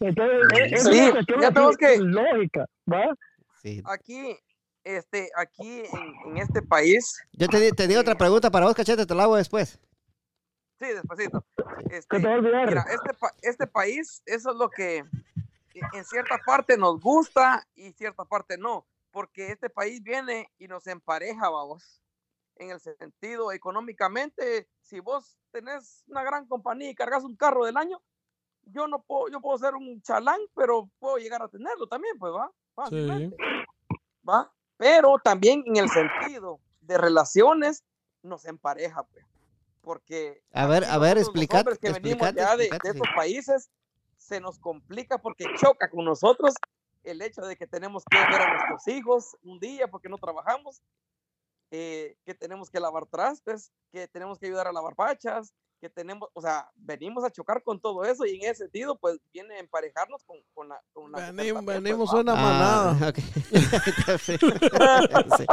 [0.00, 3.04] Entonces, es, Sí, una cuestión ya así tenemos que- lógica, ¿va?
[3.62, 3.82] Sí.
[3.86, 4.36] Aquí,
[4.84, 9.14] este, aquí en, en este país, Yo te, tenía otra pregunta para vos, cachete, te
[9.14, 9.80] la hago después.
[10.86, 11.44] Sí, despacito.
[11.90, 12.28] Este, ¿Qué te?
[12.66, 13.10] Mira, este,
[13.42, 15.10] este país, eso es lo que en-
[15.92, 20.86] en cierta parte nos gusta y cierta parte no, porque este país viene y nos
[20.86, 22.00] empareja, vamos,
[22.56, 27.76] en el sentido económicamente, si vos tenés una gran compañía y cargas un carro del
[27.76, 28.00] año,
[28.66, 32.32] yo no puedo, yo puedo ser un chalán, pero puedo llegar a tenerlo también, pues
[32.32, 33.36] va, fácilmente,
[34.28, 37.84] va, pero también en el sentido de relaciones
[38.22, 39.24] nos empareja, pues,
[39.84, 42.98] porque A ver, a ver, nosotros los hombres que venimos ya de, explicate, de sí.
[42.98, 43.70] estos países
[44.16, 46.54] se nos complica porque choca con nosotros
[47.02, 50.82] el hecho de que tenemos que ver a nuestros hijos un día porque no trabajamos,
[51.70, 55.52] eh, que tenemos que lavar trastes, que tenemos que ayudar a lavar pachas,
[55.84, 59.18] que tenemos, o sea, venimos a chocar con todo eso y en ese sentido, pues
[59.34, 62.96] viene a emparejarnos con, con la, con la Venimos, también, pues, venimos una manada.
[63.02, 63.18] Ah, ok.
[65.36, 65.46] Sí.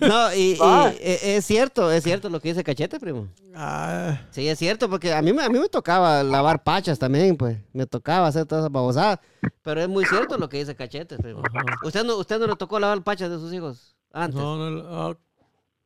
[0.00, 0.58] No, y,
[1.00, 3.28] eh, es cierto, es cierto lo que dice Cachete, primo.
[3.54, 7.34] Ah, Sí, es cierto, porque a mí, me- a mí me tocaba lavar pachas también,
[7.36, 7.56] pues.
[7.72, 9.20] Me tocaba hacer todas esas babosadas.
[9.62, 11.42] Pero es muy cierto lo que dice Cachete, primo.
[11.82, 14.38] ¿Usted no, ¿Usted no le tocó lavar pachas de sus hijos antes?
[14.38, 15.16] no, no, ah,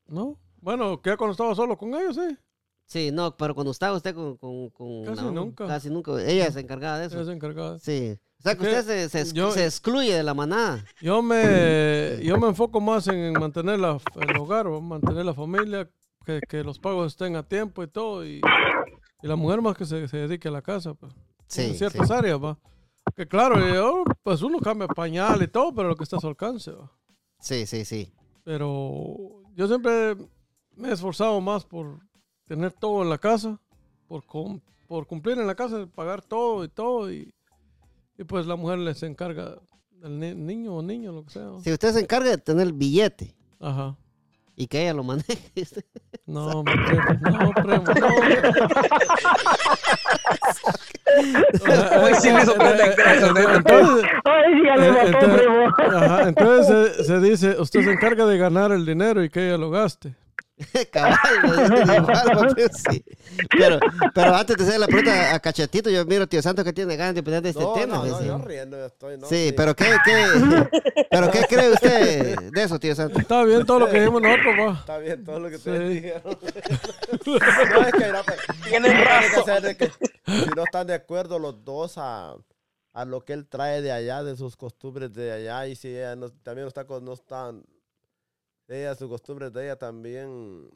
[0.09, 0.36] no.
[0.61, 2.36] Bueno, que cuando estaba solo con ellos, sí.
[2.89, 4.36] Sí, no, pero cuando estaba usted con...
[4.39, 5.66] con, con Casi nunca.
[5.66, 6.12] Casi nunca.
[6.24, 7.16] Ella se encargaba de eso.
[7.16, 7.78] Ella se encargaba.
[7.78, 8.18] Sí.
[8.39, 10.84] O sea que usted se, se, yo- se excluye de la manada.
[11.01, 15.89] Yo me, yo me enfoco más en mantener la, el hogar, mantener la familia,
[16.24, 18.24] que, que los pagos estén a tiempo y todo.
[18.24, 18.41] Y,
[19.22, 21.12] y la mujer más que se, se dedique a la casa, pues,
[21.47, 22.59] Sí, en ciertas áreas, va.
[23.16, 26.28] Que claro, yo, pues uno cambia pañal y todo, pero lo que está a su
[26.28, 26.91] alcance, va.
[27.41, 28.12] Sí, sí, sí.
[28.45, 30.16] Pero yo siempre
[30.76, 31.99] me he esforzado más por
[32.49, 33.59] tener todo en la casa,
[34.09, 37.12] por com- por cumplir en la casa, pagar todo y todo.
[37.12, 37.32] Y,
[38.16, 39.57] y pues la mujer les encarga
[39.90, 41.49] del ni- niño o niño, lo que sea.
[41.62, 43.96] Si usted se encarga de tener el billete Ajá.
[44.57, 45.38] y que ella lo maneje.
[46.28, 48.07] No, mi primo, no, primo, no.
[52.05, 53.55] Uy, sí me neta.
[53.57, 55.96] Entonces, Ay, sí, ya le mató, entonces- primo.
[55.96, 59.57] ajá, entonces se, se dice, usted se encarga de ganar el dinero y que ella
[59.57, 60.14] lo gaste.
[60.93, 61.17] Cabal,
[61.97, 63.05] igual, porque sí.
[63.57, 63.79] pero,
[64.15, 67.15] pero antes de hacer la pregunta a Cachetito, yo miro tío Santo que tiene ganas
[67.15, 67.97] de opinar de este no, tema.
[67.99, 68.27] no, no, sí.
[68.27, 69.27] yo riendo estoy, ¿no?
[69.29, 73.19] Sí, pero ¿qué, qué, pero ¿qué cree usted de eso, tío Santo?
[73.21, 74.73] Está bien todo lo que dijimos nosotros, va.
[74.81, 75.71] Está bien todo lo que Sí.
[75.71, 76.23] ustedes dijeron.
[77.27, 77.37] no,
[77.87, 78.39] es que mira, pues,
[78.69, 79.63] Tienen tiene que razón.
[79.63, 79.87] de que
[80.27, 82.35] si no están de acuerdo los dos a,
[82.93, 86.17] a lo que él trae de allá, de sus costumbres de allá, y si ella
[86.17, 87.63] no, también no está con, no están,
[88.69, 90.69] ella, sus costumbres de ella también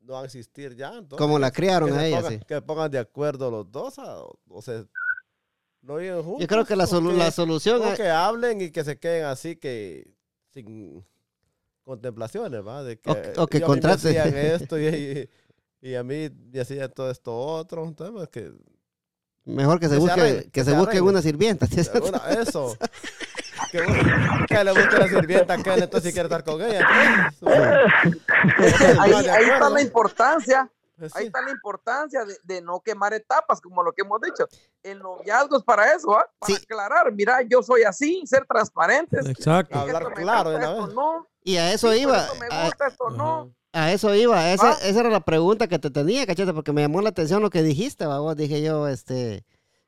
[0.00, 0.88] no van a existir ya.
[0.98, 2.44] entonces, Como la criaron a ella, pongan- sí.
[2.46, 4.84] Que pongan de acuerdo los dos, a- o sea,
[5.82, 6.40] no viven juntos.
[6.42, 9.24] Yo creo que la, solu- que- la solución es- que hablen y que se queden
[9.26, 10.14] así que
[10.52, 11.04] sin
[11.82, 12.82] contemplaciones, ¿va?
[12.84, 14.18] De que, O- o que ellos a mí me contrate.
[14.20, 14.34] hacían
[14.72, 15.28] esto y, y-
[15.90, 17.84] y a mí me hacían todo esto otro.
[17.86, 18.52] Entonces, pues, que,
[19.44, 21.66] mejor que se que se busque, arregle, que se busque una sirvienta.
[22.08, 22.76] una- eso.
[23.70, 26.86] Que, que le busque la sirvienta a aquel, entonces si quiere estar con ella.
[27.40, 33.12] entonces, Ahí, ahí está la importancia, Pues ahí está la importancia de, de no quemar
[33.14, 34.46] etapas, como lo que hemos dicho.
[34.82, 36.24] El noviazgo es para eso, ¿ah?
[36.38, 36.60] Para Sí.
[36.62, 39.26] aclarar, mira, yo soy así, ser transparentes.
[39.26, 39.78] Exacto.
[39.78, 40.94] Hablar claro de gusta, una esto vez.
[40.94, 42.18] no, Y a eso sí, iba.
[42.24, 43.50] esto me A, gusta, esto no.
[43.72, 44.52] a eso iba.
[44.52, 44.78] Esa, Ah.
[44.84, 47.62] esa era la pregunta que te tenía, cachete, porque me llamó la atención lo que
[47.62, 48.20] dijiste, ¿va?
[48.20, 48.36] vos.
[48.36, 49.44] Dije yo, este.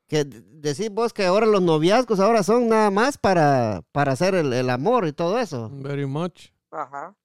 [0.08, 4.52] Que decís vos que ahora los noviazgos ahora son nada más para, para hacer el,
[4.52, 5.68] el amor y todo eso.
[5.72, 6.50] Very much.
[6.70, 7.16] Ajá.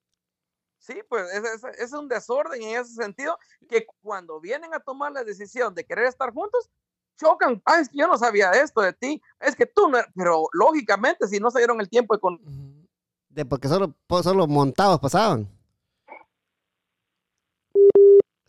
[0.79, 3.37] Sí, pues es, es- es un desorden en ese sentido
[3.69, 6.71] que cuando vienen a tomar la decisión de querer estar juntos,
[7.19, 7.61] chocan.
[7.65, 9.21] Ah, es que yo no sabía esto de ti.
[9.39, 9.99] Es que tú no.
[9.99, 10.07] er-".
[10.15, 12.39] Pero lógicamente, si no se dieron el tiempo de con.
[13.29, 15.47] De porque solo, solo montados pasaban.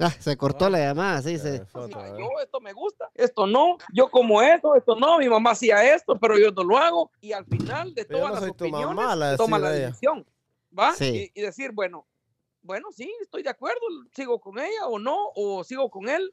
[0.02, 1.56] Ah, se cortó la llamada, sí, se.
[1.56, 5.94] Eh, yo esto me gusta, esto no, yo como esto, esto no, mi mamá hacía
[5.94, 7.10] esto, pero yo no lo hago.
[7.20, 9.86] Y al final de todas no las opiniones, mamá, la toma la ella.
[9.86, 10.26] decisión.
[10.76, 10.92] ¿Va?
[10.94, 11.30] Sí.
[11.34, 12.06] Y, y decir, bueno,
[12.62, 13.80] bueno, sí, estoy de acuerdo,
[14.14, 16.32] sigo con ella o no, o sigo con él.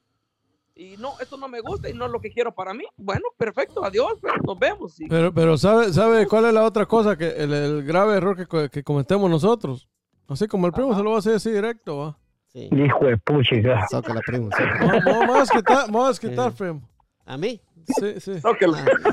[0.76, 2.86] Y no, esto no me gusta y no es lo que quiero para mí.
[2.96, 4.98] Bueno, perfecto, adiós, pero nos vemos.
[5.02, 7.18] Y- Pero, pero ¿sabe, ¿sabe cuál es la otra cosa?
[7.18, 9.90] que El, el grave error que, que cometemos nosotros.
[10.30, 12.18] Así como el primo se lo va a hacer así directo, va.
[12.52, 12.68] Sí.
[12.72, 13.86] Hijo de puchica.
[13.92, 14.50] Zócala, primo.
[14.52, 15.00] zócala.
[15.00, 15.34] No, no,
[16.52, 16.56] Sí.
[16.58, 16.82] primo.
[17.26, 17.62] ¿A mí?
[18.00, 18.32] Sí, sí.
[18.44, 18.86] no, que lo- Ah,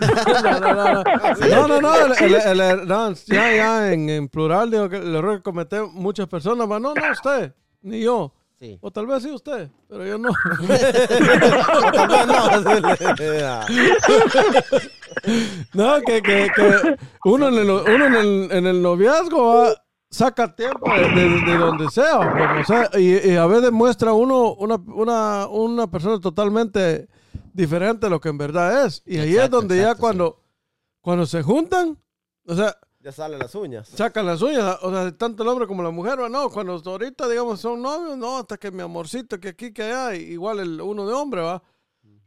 [0.43, 1.05] No, no, no, no.
[1.49, 5.15] No, no, no, el- el- el- no, ya, ya en, en plural digo que el
[5.15, 8.33] error que cometen muchas personas, va, no, no, usted, ni yo.
[8.59, 8.79] sí.
[8.81, 10.31] O tal vez sí usted, pero yo no.
[15.75, 20.55] No, que, que, que uno, en el, uno en el, en el noviazgo va, saca
[20.55, 24.77] tiempo de, de- de donde sea, como sea, y, y a veces muestra uno una,
[24.77, 27.09] una, una persona totalmente
[27.53, 29.03] diferente a lo que en verdad es.
[29.07, 30.01] Y ahí es Exacto, donde ya sí.
[30.01, 30.43] cuando,
[31.01, 31.99] cuando se juntan,
[32.47, 33.89] o sea, Ya salen las uñas.
[33.89, 36.29] sacan las uñas, o sea, tanto el hombre como la mujer, ¿va?
[36.29, 40.15] no, cuando ahorita, digamos, son novios, no, hasta que mi amorcito, que aquí, que allá,
[40.15, 41.63] igual el uno de hombre, va.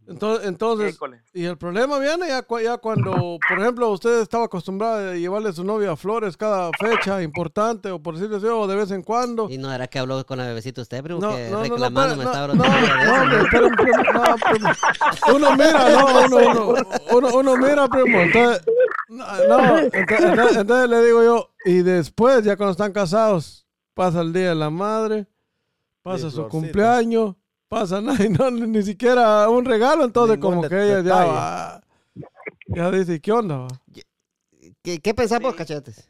[0.10, 1.22] Entonces, entonces École.
[1.34, 5.54] y el problema viene ya, ya cuando, por ejemplo, usted estaba acostumbrado a llevarle a
[5.54, 9.48] su novia flores cada fecha importante, o por decirlo así, o de vez en cuando.
[9.50, 11.64] Y no era que habló con la bebecita usted, primo, No, que no, no, no,
[11.64, 12.64] reclamando me estaba no, no.
[15.36, 16.76] Uno mira, no, uno, uno,
[17.12, 18.64] uno, uno mira, primo, entonces,
[19.10, 24.22] no, no, entonces, entonces- entonces le digo yo, y después, ya cuando están casados, pasa
[24.22, 25.28] el día de la madre,
[26.02, 26.50] pasa su florcita.
[26.50, 27.36] cumpleaños,
[27.70, 31.82] pasa nada, y no, ni siquiera un regalo, entonces Ningún como que ella ya va,
[32.68, 33.58] ya dice, ¿qué onda?
[33.60, 33.68] va?
[34.84, 35.58] ¿Qué, qué pensamos, Sí.
[35.58, 36.10] cachetes?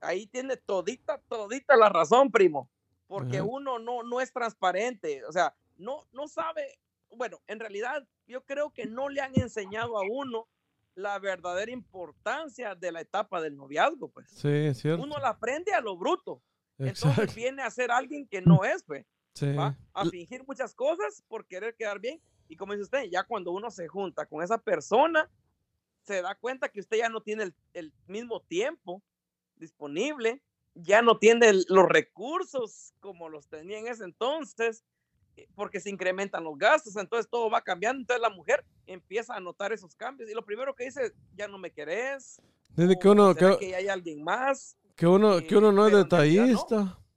[0.00, 2.70] ahí tiene todita, todita la razón, primo,
[3.08, 3.46] porque Ajá.
[3.48, 6.78] uno no, no es transparente, o sea, no, no sabe,
[7.10, 10.46] bueno, en realidad yo creo que no le han enseñado a uno
[10.94, 14.28] la verdadera importancia de la etapa del noviazgo, pues.
[14.30, 15.02] Sí, es cierto.
[15.02, 16.42] Uno la aprende a lo bruto,
[16.78, 19.04] entonces viene a ser alguien que no es, pues,
[19.38, 19.52] Sí.
[19.52, 19.76] ¿va?
[19.94, 23.70] a fingir muchas cosas por querer quedar bien, y como dice usted, ya cuando uno
[23.70, 25.30] se junta con esa persona,
[26.02, 29.02] se da cuenta que usted ya no tiene el, el mismo tiempo
[29.56, 30.42] disponible,
[30.74, 34.84] ya no tiene el- los recursos como los tenía en ese entonces,
[35.36, 39.40] eh, porque se incrementan los gastos, entonces todo va cambiando, entonces la mujer empieza a
[39.40, 42.40] notar esos cambios y lo primero que dice, ya no me querés,
[42.76, 45.92] Dice que uno, ¿será que, que hay alguien más, que uno, que uno no es
[45.92, 47.07] realidad no.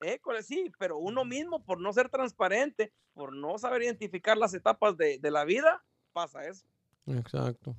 [0.00, 4.96] École, sí, pero uno mismo por no ser transparente, por no saber identificar las etapas
[4.96, 5.82] de, de la vida,
[6.12, 6.66] pasa eso.
[7.06, 7.74] Exacto.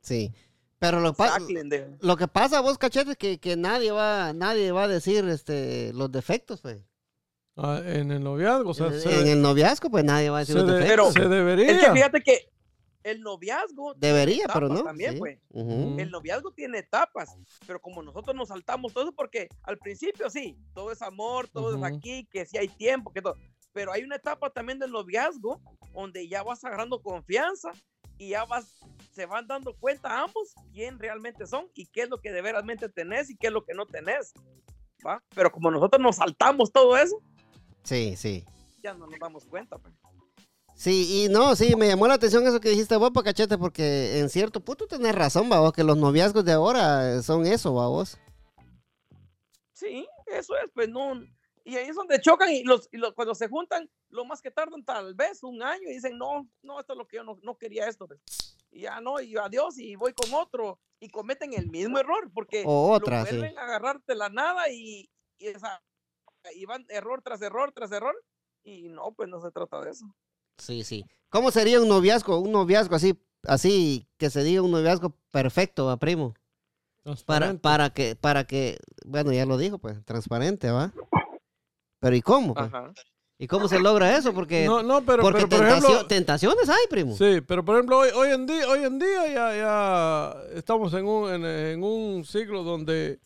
[0.00, 0.32] Sí.
[0.78, 4.88] Pero lo, de- que pasa, vos, cachete, es que, que nadie va nadie va a
[4.88, 6.82] decir este, los defectos, pues.
[7.56, 10.40] Ah, en el noviazgo, o sea, en, se, en el noviazgo, pues nadie va a
[10.40, 11.12] decir se los de- defectos.
[11.14, 11.70] se debería.
[11.70, 12.50] Es que fíjate que
[13.04, 13.94] el noviazgo.
[13.94, 14.82] tiene Debería, pero no.
[14.82, 15.18] También, sí.
[15.18, 15.38] pues.
[15.50, 15.96] Ujú.
[15.98, 17.36] El noviazgo tiene etapas,
[17.66, 21.76] pero como nosotros nos saltamos todo eso, porque al principio sí, todo es amor, todo
[21.76, 23.36] es aquí, que sí hay tiempo, que todo.
[23.72, 25.60] Pero hay una etapa también del noviazgo
[25.92, 27.70] donde ya vas agarrando confianza
[28.18, 28.74] y ya vas,
[29.12, 32.88] se van dando cuenta ambos quién realmente son y qué es lo que de veramente
[32.88, 34.32] tenés y qué es lo que no tenés.
[35.06, 35.22] ¿va?
[35.34, 37.20] Pero como nosotros nos saltamos todo eso,
[37.82, 38.44] Sí, sí.
[38.82, 39.76] ya no nos damos cuenta.
[39.78, 39.92] pues.
[40.76, 44.18] Sí, y no, sí, me llamó la atención eso que dijiste vos, pa' cachete, porque
[44.18, 48.18] en cierto punto tenés razón, vos, que los noviazgos de ahora son eso, vos.
[49.72, 51.14] Sí, eso es, pues no.
[51.64, 54.50] Y ahí es donde chocan y, los, y los- cuando se juntan, lo más que
[54.50, 57.38] tardan tal vez un año y dicen, no, no, esto es lo que yo no,
[57.42, 58.06] no quería esto.
[58.06, 58.20] pues.
[58.70, 60.78] Y ya no, y adiós, y voy con otro.
[61.00, 63.36] Y cometen el mismo error porque O otra, lo sí.
[63.38, 65.08] vuelven a agarrarte la nada y,
[65.38, 65.82] y, esa-
[66.54, 68.14] y van error tras error tras error.
[68.62, 70.06] Y no, pues no se trata de eso.
[70.58, 71.04] Sí, sí.
[71.30, 75.96] ¿Cómo sería un noviazgo, un noviazgo así, así, que se diga un noviazgo perfecto, va,
[75.96, 76.34] primo?
[77.26, 80.92] Para, para que, para que, bueno, ya lo dijo, pues, transparente, ¿va?
[82.00, 82.54] Pero ¿y cómo?
[82.54, 82.66] pues?
[82.66, 82.92] Ajá.
[83.36, 84.32] ¿Y cómo se logra eso?
[84.32, 87.16] Porque, No, no, pero, porque pero por tentacio- ejemplo, tentaciones hay, primo.
[87.16, 91.04] Sí, pero por ejemplo, hoy, hoy en día, hoy en día ya, ya estamos en
[91.04, 93.18] un, en, en un siglo donde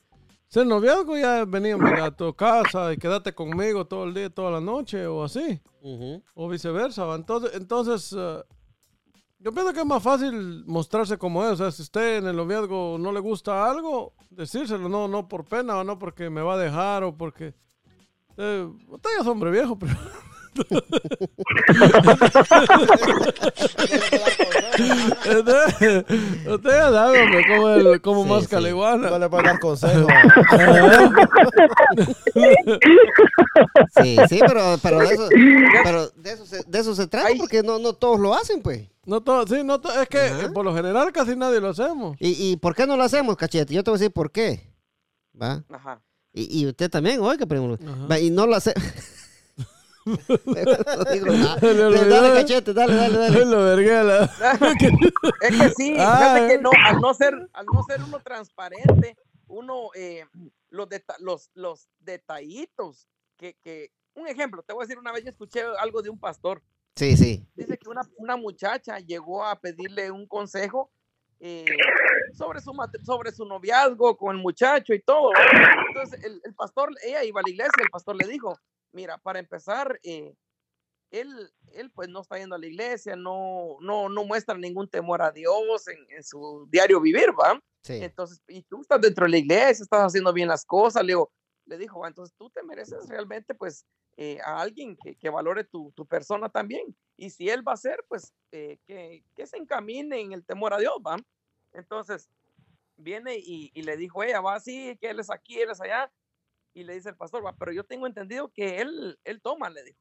[0.48, 4.60] ser noviazgo ya venían a tu casa y quédate conmigo todo el día, toda la
[4.60, 5.60] noche o así,
[6.34, 7.14] o viceversa.
[7.14, 8.42] Entonces, entonces eh,
[9.38, 11.52] yo pienso que es más fácil mostrarse como es.
[11.52, 15.44] O sea, si usted en el noviazgo no le gusta algo, decírselo, no, no por
[15.44, 17.54] pena o no porque me va a dejar o porque...
[18.36, 19.94] Eh, usted ya es hombre viejo, pero...
[25.28, 26.04] Usted
[26.48, 28.48] usted ya sabe, hombre, como, el, como Sí, más sí.
[28.48, 29.10] caliguana.
[29.10, 30.06] No le puedo dar consejo.
[34.00, 35.28] Sí, sí, pero, pero, de, eso,
[35.84, 38.88] pero de, eso se, de eso se trata, porque no, no todos lo hacen, pues.
[39.04, 40.50] No todo, sí, no to- es que Ajá.
[40.52, 42.16] por lo general casi nadie lo hacemos.
[42.20, 43.72] ¿Y, ¿Y por qué no lo hacemos, cachete?
[43.74, 44.70] Yo te voy a decir por qué.
[45.40, 45.64] ¿Va?
[45.70, 46.00] Ajá.
[46.32, 47.46] Y, y usted también, oiga.
[47.46, 48.74] Va, Y no lo hace.
[51.12, 53.44] digo olvidó, Dale, cachete, dale, dale, dale.
[53.44, 54.30] Lo verguela.
[55.42, 56.48] Es que sí, Ah, fíjate eh.
[56.56, 59.16] que no, al no ser, al no ser uno transparente,
[59.48, 60.24] uno, eh,
[60.70, 65.24] los, deta- los, los detallitos, que, que, un ejemplo, te voy a decir, una vez
[65.24, 66.62] yo escuché algo de un pastor,
[66.96, 67.46] Sí, sí.
[67.54, 70.90] dice que una, una muchacha llegó a pedirle un consejo
[71.38, 71.64] eh,
[72.36, 72.72] sobre, su,
[73.04, 75.30] sobre su noviazgo con el muchacho y todo.
[75.88, 78.58] Entonces, el, el pastor, ella iba a la iglesia, el pastor le dijo,
[78.92, 80.34] mira, para empezar, eh,
[81.10, 85.22] él, él pues no está yendo a la iglesia, no, no, no muestra ningún temor
[85.22, 87.60] a Dios en, en su diario vivir, ¿va?
[87.82, 88.04] Sí.
[88.04, 91.32] Entonces, y tú estás dentro de la iglesia, estás haciendo bien las cosas, le digo,
[91.66, 93.84] le dijo, "Ah, entonces tú te mereces realmente pues
[94.16, 96.96] eh, a alguien que, que valore tu, tu persona también.
[97.16, 100.74] Y si él va a ser, pues eh, que, que se encamine en el temor
[100.74, 101.16] a Dios, ¿va?
[101.72, 102.28] Entonces,
[102.96, 106.10] viene y, y le dijo ella, va así, que él es aquí, él es allá.
[106.74, 109.82] Y le dice el pastor, va, pero yo tengo entendido que él, él toma, le
[109.84, 109.98] dijo.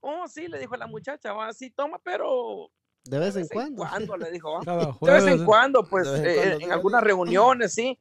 [0.00, 2.70] Oh, sí, le dijo la muchacha, va, sí toma, pero
[3.04, 4.16] De vez en cuando.
[4.16, 4.96] le dijo, va.
[5.00, 7.98] De vez en cuando, pues, De vez en eh, cuando, en algunas reuniones, sí.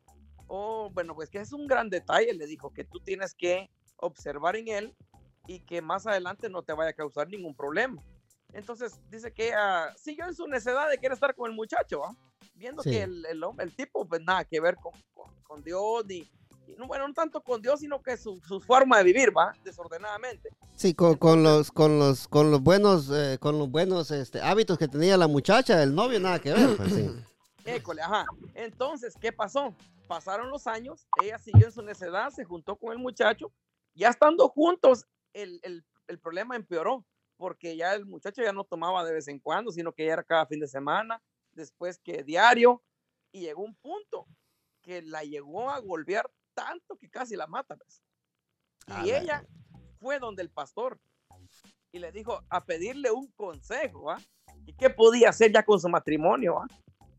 [0.47, 4.56] Oh, bueno, pues que es un gran detalle, le dijo, que tú tienes que observar
[4.58, 4.95] en él
[5.47, 8.01] y que más adelante no te vaya a causar ningún problema.
[8.51, 12.16] Entonces, dice que ah, siguió en su necedad de querer estar con el muchacho, ¿va?
[12.54, 12.91] Viendo Sí.
[12.91, 16.30] que el, el, hombre- el tipo, pues nada que ver con, con, con Dios, ni,
[16.88, 19.53] bueno, no tanto con Dios, sino que su, su forma de vivir, ¿va?
[19.64, 20.49] Desordenadamente.
[20.76, 24.78] Sí, con, con los, con los, con los buenos, eh, con los buenos este, hábitos
[24.78, 26.76] que tenía la muchacha, el novio, nada que ver.
[26.78, 27.09] pues, sí.
[27.66, 28.26] École, ajá.
[28.55, 29.74] Entonces, ¿qué pasó?
[30.07, 33.51] Pasaron los años, ella siguió en su necedad, se juntó con el muchacho,
[33.93, 37.05] ya estando juntos, el, el- el problema empeoró,
[37.38, 40.24] porque ya el muchacho ya no tomaba de vez en cuando, sino que ya era
[40.24, 41.22] cada fin de semana,
[41.53, 42.84] después que diario,
[43.32, 44.28] y llegó un punto
[44.82, 47.76] que la llegó a golpear tanto que casi la mata.
[47.76, 48.01] pues.
[48.88, 49.47] Y la ella
[49.99, 50.99] fue donde el pastor
[51.91, 54.20] y le dijo a pedirle un consejo, ¿va?
[54.66, 56.68] ¿Y qué podía hacer ya con su matrimonio, ¿va?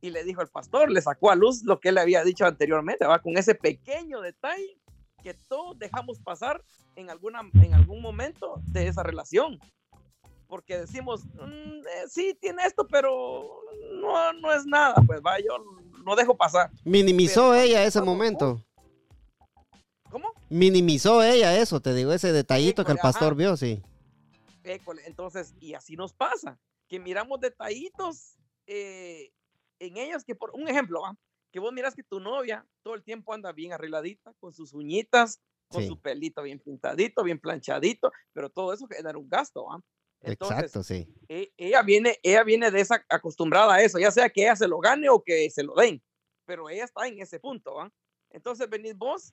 [0.01, 2.45] Y le dijo el pastor, le sacó a luz lo que él le había dicho
[2.45, 3.21] anteriormente, ¿va?
[3.21, 4.79] Con ese pequeño detalle
[5.23, 6.63] que todos dejamos pasar
[6.97, 9.59] en, alguna, en algún momento de esa relación.
[10.47, 13.49] Porque decimos, "Mm, eh, sí, tiene esto, pero
[13.95, 15.57] no, no es nada, pues va, yo
[16.05, 16.71] lo dejo pasar.
[16.85, 18.61] Minimizó Pero ella ese momento.
[20.51, 23.35] Minimizó ella eso, te digo, ese detallito que el pastor ajá.
[23.35, 23.83] vio, sí.
[24.63, 28.37] École, Entonces, y así nos pasa, que miramos detallitos
[28.67, 29.31] eh,
[29.79, 31.17] en ellos que por un ejemplo, ¿va?
[31.53, 35.41] que vos miras que tu novia todo el tiempo anda bien arregladita, con sus uñitas,
[35.69, 35.89] con Sí.
[35.89, 39.81] su pelito bien pintadito, bien planchadito, pero todo eso genera un gasto, ¿va?
[40.23, 41.07] Entonces, Exacto, sí.
[41.29, 44.69] e- ella viene, ella viene de esa acostumbrada a eso, ya sea que ella se
[44.69, 46.03] lo gane o que se lo den,
[46.47, 47.93] pero ella está en ese punto, ¿va?
[48.31, 49.33] Entonces venís vos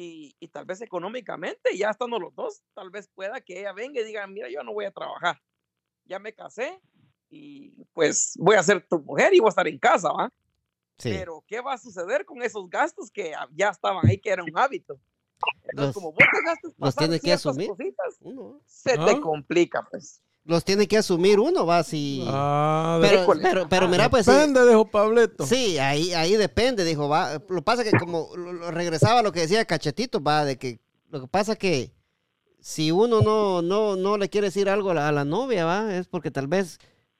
[0.00, 4.00] y, y tal vez económicamente, ya estando los dos, tal vez pueda que ella venga
[4.00, 5.40] y diga, mira, yo no voy a trabajar,
[6.04, 6.80] ya me casé
[7.30, 10.32] y pues voy a ser tu mujer y voy a estar en casa, ¿va?
[10.98, 11.10] Sí.
[11.10, 14.56] Pero ¿qué va a suceder con esos gastos que ya estaban ahí, que era un
[14.56, 15.00] hábito?
[15.64, 17.68] Entonces, Los- como vos te gastas pasar tiene que asumir.
[17.68, 18.18] cositas,
[18.66, 19.04] se Ah.
[19.06, 20.22] te complica, pues.
[20.48, 22.24] Los tiene que asumir uno, va, sí.
[22.26, 24.32] Ah, pero, pero, pero mira, pues sí.
[24.32, 25.46] depende, dijo Pableto.
[25.46, 27.34] Sí, ahí, ahí depende, dijo, va.
[27.34, 30.56] Lo que pasa que como lo- lo regresaba a lo que decía Cachetito, va, de
[30.58, 30.80] que
[31.10, 31.92] lo que pasa que
[32.60, 35.94] si uno no, no, no le quiere decir algo a la, a la novia, va,
[35.94, 36.78] es porque tal vez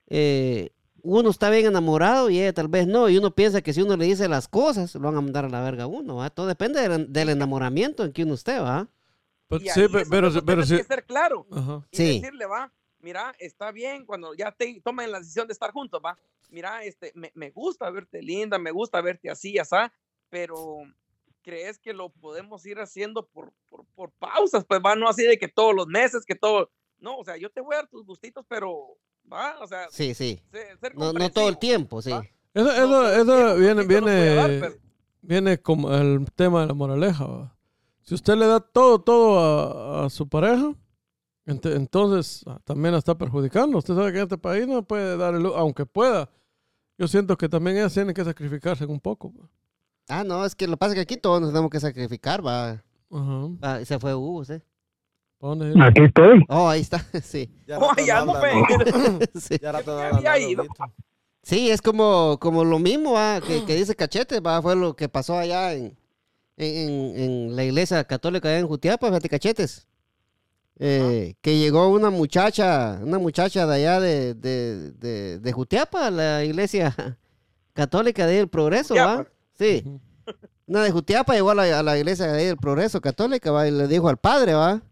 [0.09, 0.71] eh,
[1.03, 3.97] uno está bien enamorado y ella tal vez no, y uno piensa que si uno
[3.97, 6.31] le dice las cosas, lo van a mandar a la verga a uno, va.
[6.31, 8.89] Todo depende del, del enamoramiento en que uno esté, va.
[9.49, 10.77] Pues sí, pero, donde pero tienes sí.
[10.79, 11.87] que ser claro Ajá.
[11.91, 12.21] y Sí.
[12.21, 12.71] decirle, va,
[13.09, 16.19] mira, está bien cuando ya te tomen la decisión de estar juntos, va.
[16.51, 19.91] Mira, este, me, me gusta verte linda, me gusta verte así, así,
[20.29, 20.81] pero
[21.43, 25.39] crees que lo podemos ir haciendo por, por, por pausas, pues va, no así de
[25.39, 28.05] que todos los meses, que todo, no, o sea, yo te voy a dar tus
[28.05, 28.99] gustitos, pero
[29.33, 30.43] va, o sea, Sí, sí.
[30.79, 32.11] ser No, no todo el tiempo, sí.
[32.11, 32.27] ¿va?
[32.53, 34.75] Eso, eso, eso tiempo, viene, viene, dar, pero-
[35.23, 37.25] viene como el tema de la moraleja.
[37.27, 37.57] ¿va?
[38.03, 40.75] Si usted le da todo, todo a, a su pareja,
[41.53, 43.79] entonces ah, también la está perjudicando.
[43.79, 46.31] Usted sabe que en este país no puede dar el, aunque pueda.
[46.99, 49.33] Yo siento que también ellas tienen que sacrificarse un poco.
[49.33, 49.49] ¿va?
[50.09, 52.45] Ah, no, es que lo que pasa es que aquí todos nos tenemos que sacrificar,
[52.45, 52.83] va.
[53.11, 53.49] Ajá.
[53.63, 54.55] Ah, se fue Hugo, ¿sí?
[55.39, 55.83] ¿Pa' dónde ir?
[55.83, 56.45] Aquí estoy.
[56.49, 57.51] Oh, ahí está, sí.
[57.67, 58.35] Ya Oh, ya no
[59.41, 59.57] sí.
[59.61, 60.65] Ya había ido.
[61.43, 65.09] Sí, es como, como lo mismo ah, que, que dice Cachete, va, fue lo que
[65.09, 65.97] pasó allá en,
[66.57, 69.87] en, en- en la iglesia católica allá en Jutiapa, fíjate, Cachetes.
[70.81, 76.45] Eh, Que llegó una muchacha, una muchacha de allá de, de, de, de Jutiapa, la
[76.45, 76.95] iglesia
[77.73, 79.27] católica de ahí del Progreso, ¿va?
[79.59, 79.83] Sí.
[80.67, 83.67] Una de Jutiapa llegó a la, a la iglesia de ahí del Progreso católica, ¿va?
[83.67, 84.83] Y le dijo al padre, ¿va?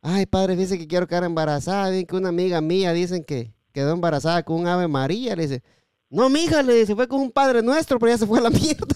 [0.00, 1.90] Ay, padre, dice que quiero quedar embarazada.
[1.90, 5.34] Bien que una amiga mía dicen que quedó embarazada con un ave María.
[5.34, 5.62] Le dice,
[6.08, 8.50] no, mija, le dice, fue con un padre nuestro, pero ya se fue a la
[8.50, 8.86] mierda.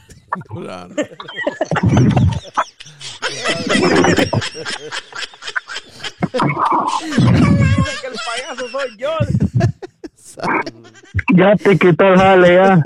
[0.48, 0.94] Claro.
[6.32, 9.10] Que el payaso soy yo.
[11.34, 12.82] Ya te quitó el jale, ya.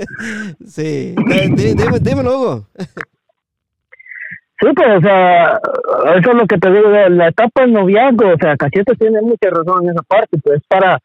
[0.67, 1.15] sí.
[1.17, 2.67] Dí- dime- dímelo, Hugo.
[4.61, 5.61] Sí, pues, o sea,
[6.17, 9.51] eso es lo que te digo, la etapa del noviazgo, o sea, Cachete tiene mucha
[9.51, 10.99] razón en esa parte, pues, para,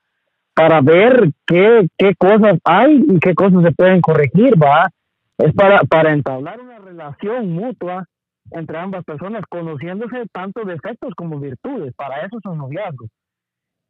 [0.54, 4.90] para ver qué, qué cosas hay y qué cosas se pueden corregir, ¿va?
[5.38, 8.06] Es para, para entablar una relación mutua
[8.52, 13.10] entre ambas personas, conociéndose tanto defectos como virtudes, para eso son noviazgos.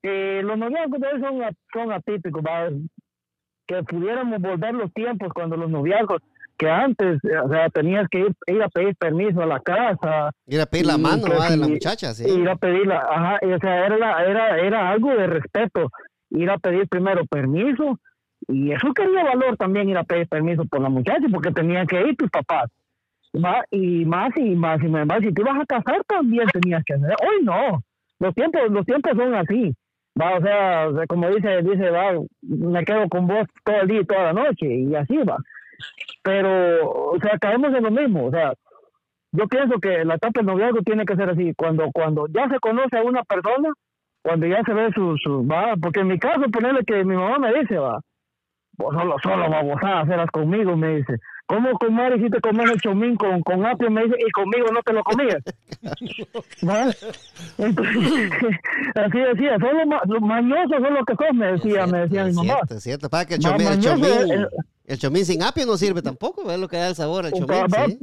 [0.04, 1.42] Eh, los noviazgos de hoy son,
[1.74, 2.70] son atípicos, ¿va?
[3.68, 6.22] Que pudiéramos volver los tiempos cuando los noviazgos
[6.58, 10.32] que antes, eh, o sea, tenías que ir, ir a pedir permiso a la casa,
[10.46, 11.50] Ir a pedir la mano que ¿va?
[11.50, 12.30] de la muchacha, sí.
[12.30, 15.90] ir a pedirla, ajá, y, o sea, era, la- era, era algo de respeto,
[16.32, 17.98] ir a pedir primero permiso,
[18.50, 22.02] y eso quería valor también ir a pedir permiso por la muchacha, porque tenían que
[22.02, 22.70] ir tus papás,
[23.36, 23.64] ¿va?
[23.72, 27.16] y más y más y más, si te ibas a casar también tenías que hacer,
[27.22, 27.82] hoy no,
[28.20, 29.74] los tiempos, los tiempos son así,
[30.20, 34.06] va, o sea, como dice, dice, va, me quedo con vos todo el día y
[34.06, 35.38] toda la noche, y así va,
[36.24, 38.54] pero, o sea, caemos en lo mismo, o sea,
[39.32, 42.60] yo pienso que la etapa del noviazgo tiene que ser así, cuando cuando ya se
[42.60, 43.70] conoce a una persona,
[44.24, 47.38] cuando ya se ve su, su va, porque en mi caso, ponerle que mi mamá
[47.38, 48.00] me dice, va,
[48.78, 51.18] vos solo, solo babosada, hacerlas conmigo, me dice,
[51.50, 51.70] ¿cómo
[52.18, 53.90] si te comes el chomín con, con apio?
[53.90, 55.44] Me dice, y conmigo no te lo comías.
[56.68, 56.92] ¿Va?
[57.58, 58.30] Entonces,
[58.96, 62.34] así decía, solo ma, lo mañoso son lo que sos, me decía, me decía mi
[62.34, 62.54] mamá.
[62.54, 63.10] cierto, es cierto.
[63.10, 64.48] Para que el chomín, el chomín,
[64.86, 67.66] el chomín sin apio no sirve tampoco, es lo que da el sabor al chomín,
[67.70, 68.00] sí.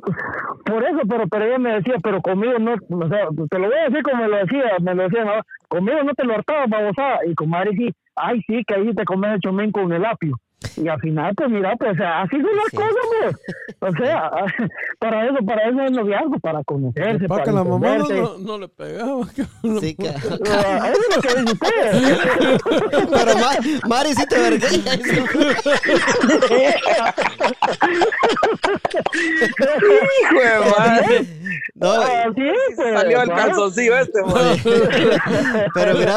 [0.64, 3.78] Por eso, pero, pero ella me decía, pero conmigo no, o sea, te lo voy
[3.78, 6.66] a decir como me lo decía, me lo decía, mamá, conmigo no te lo hartaba,
[6.66, 10.04] babosada, y con madre sí, ay sí, que ahí te comes el chomín con el
[10.04, 10.36] apio.
[10.76, 12.76] Y al final, pues mira, pues así son las Sí.
[12.76, 13.36] cosas, pues.
[13.80, 14.30] O sea,
[14.98, 18.38] para eso, para eso es noviazgo, para conocerse, Para para que la mamá no, no,
[18.38, 19.26] no le pegaba.
[19.80, 22.60] Sí, que- Ah, Eso es lo que dice usted.
[23.10, 24.66] Pero Ma- Mari sí te vergué.
[29.12, 31.26] Hijo de madre.
[31.74, 34.20] No, Así es, pues, Salió el calzoncillo este,
[35.74, 36.16] pero mira,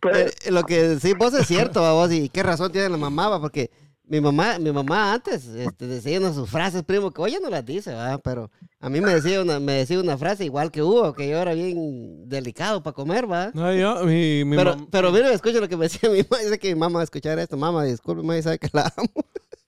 [0.00, 0.16] Pues-
[0.46, 3.70] eh, lo que decís vos es cierto, vos, y qué razón tiene la mamá, porque
[4.06, 7.40] mi mamá, mi mamá antes este, decía una de sus frases, primo, que hoy ya
[7.40, 8.50] no las dice, va, pero
[8.80, 11.54] a mí me decía una, me decía una frase igual que Hugo, que yo era
[11.54, 13.50] bien delicado para comer, va.
[13.54, 16.42] No, yo, mi, mi Pero, mam- pero mira, escucha lo que me decía mi mamá.
[16.42, 17.56] Dice que mi mamá va a escuchar esto.
[17.56, 19.08] Mamá, disculpe, mamá, sabe que la amo.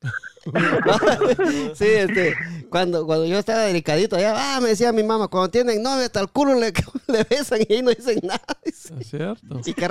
[1.74, 2.34] sí, este,
[2.70, 6.20] cuando, cuando yo estaba delicadito allá, ah, me decía mi mamá, cuando tienen novia hasta
[6.20, 6.72] el culo le,
[7.08, 8.40] le besan y no dicen nada.
[8.62, 9.60] Es cierto.
[9.64, 9.88] Y que-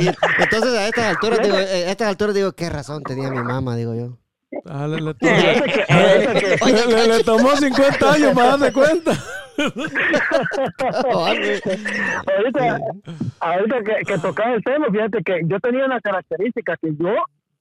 [0.00, 3.38] y entonces a estas alturas digo, eh, a estas alturas digo, qué razón tenía mi
[3.42, 4.18] mamá, digo yo.
[4.64, 5.30] Ah, le, le tomó,
[6.66, 9.12] le- le tomó 50 años para darse cuenta.
[12.26, 12.78] ahorita,
[13.40, 17.14] ahorita que, que tocaba el tema, fíjate que yo tenía una característica que yo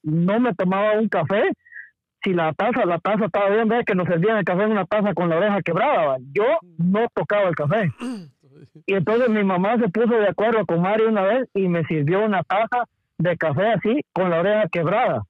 [0.03, 1.43] no me tomaba un café
[2.27, 4.85] si la taza, la taza estaba bien, ves que nos servían el café en una
[4.85, 6.17] taza con la oreja quebrada, ¿va?
[6.33, 6.43] yo
[6.77, 7.89] no tocaba el café.
[8.85, 12.25] Y entonces mi mamá se puso de acuerdo con Mario una vez y me sirvió
[12.25, 12.83] una taza
[13.17, 15.23] de café así con la oreja quebrada.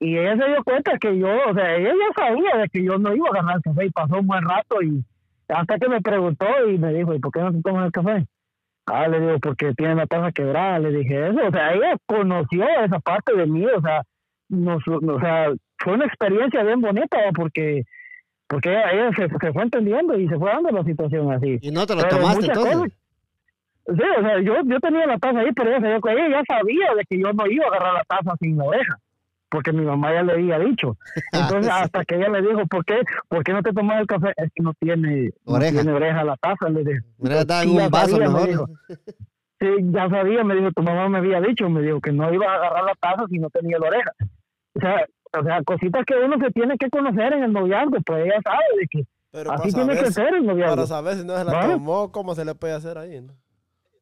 [0.00, 3.14] Y ella se dio cuenta que yo, o sea, ella sabía de que yo no
[3.14, 5.04] iba a agarrar el café y pasó un buen rato y
[5.48, 8.26] hasta que me preguntó y me dijo, ¿y por qué no te tomas el café?
[8.86, 12.64] Ah, le digo, porque tiene la taza quebrada, le dije eso, o sea, ella conoció
[12.84, 14.02] esa parte de mí, o sea,
[14.48, 17.84] nos, o sea, fue una experiencia bien bonita, porque
[18.48, 21.58] porque ella, se, se fue entendiendo y se fue dando la situación así.
[21.62, 22.74] Y no te lo Pero tomaste entonces.
[22.74, 22.92] cosas-
[23.84, 26.54] Sí, o sea, yo, yo tenía la taza ahí, pero ella, se dio ella ya
[26.56, 28.96] sabía de que yo no iba a agarrar la taza sin la oreja,
[29.50, 30.96] porque mi mamá ya le había dicho.
[31.32, 34.32] Entonces, hasta que ella le dijo, ¿por qué, ¿por qué no te tomas el café?
[34.36, 35.72] Es que no tiene no Oreja.
[35.72, 37.00] tiene oreja la taza, le dije.
[37.18, 38.48] Mira, Sí, un vaso sabía, me mejor.
[38.48, 38.66] dijo.
[39.60, 42.52] Sí, ya sabía, me dijo, tu mamá me había dicho, me dijo que no iba
[42.52, 44.12] a agarrar la taza si no tenía la oreja.
[44.74, 45.06] O sea,
[45.38, 48.64] o sea, cositas que uno se tiene que conocer en el noviazgo, pues ella sabe
[48.80, 50.74] de que Pero así tiene que ser el noviazgo.
[50.76, 51.66] para saber si no se la ¿Va?
[51.72, 53.20] tomó, ¿cómo se le puede hacer ahí?
[53.20, 53.32] no?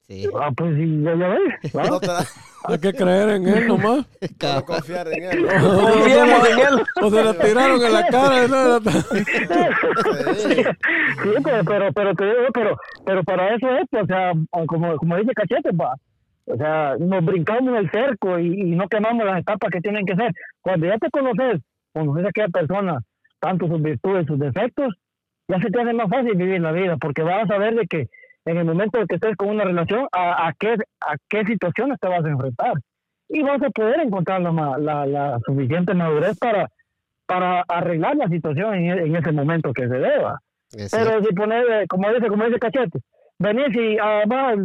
[0.09, 0.27] Sí.
[0.41, 1.41] Ah, pues sí, ya, ya ves.
[1.77, 1.85] ¿va?
[1.85, 2.25] No te da-
[2.65, 4.05] Hay que creer en él nomás.
[4.43, 5.47] no confiar en él.
[5.61, 6.83] Confiemos en él.
[7.01, 8.49] O se la tiraron en la cara.
[8.49, 8.81] ¿no?
[10.35, 10.55] Sí.
[10.65, 11.31] Sí,
[11.65, 12.15] pero, pero,
[12.53, 12.77] pero,
[13.07, 14.33] pero para eso es, pues, o sea,
[14.67, 15.95] como, como dice Cachete, va.
[16.53, 20.17] O sea, nos brincamos el cerco y, y no quemamos las etapas que tienen que
[20.17, 20.33] ser.
[20.61, 21.61] Cuando ya te conoces,
[21.93, 23.01] conoces a aquella persona,
[23.39, 24.95] tanto sus virtudes, sus defectos,
[25.49, 28.09] ya se te hace más fácil vivir la vida, porque vas a saber de que
[28.45, 31.99] en el momento de que estés con una relación, a, a qué, a qué situaciones
[32.01, 32.75] te vas a enfrentar.
[33.29, 36.69] Y vas a poder encontrar la, la, la suficiente madurez para,
[37.27, 40.41] para arreglar la situación en, en ese momento que se deba.
[40.73, 42.99] Es Pero si poner, eh, como dice, como dice Cachete,
[43.39, 44.59] venís y además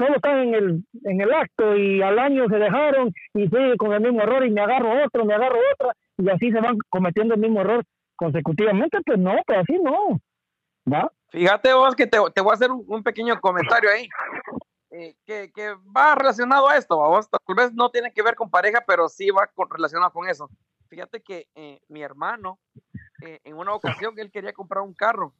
[0.00, 3.92] solo están en el, en el acto y al año se dejaron y sigue con
[3.92, 7.34] el mismo error y me agarro otro, me agarro otra y así se van cometiendo
[7.34, 7.84] el mismo error
[8.16, 10.20] consecutivamente, pues no, pues así no.
[10.92, 11.10] ¿Va?
[11.28, 14.08] Fíjate vos que te, te voy a hacer un, pequeño comentario ahí.
[14.90, 18.50] eh, que, que va relacionado a esto, vos tal vez no tiene que ver con
[18.50, 20.48] pareja, pero sí va con- relacionado con eso.
[20.88, 22.58] Fíjate que eh, mi hermano,
[23.22, 25.32] eh, en una ocasión, él quería comprar un carro,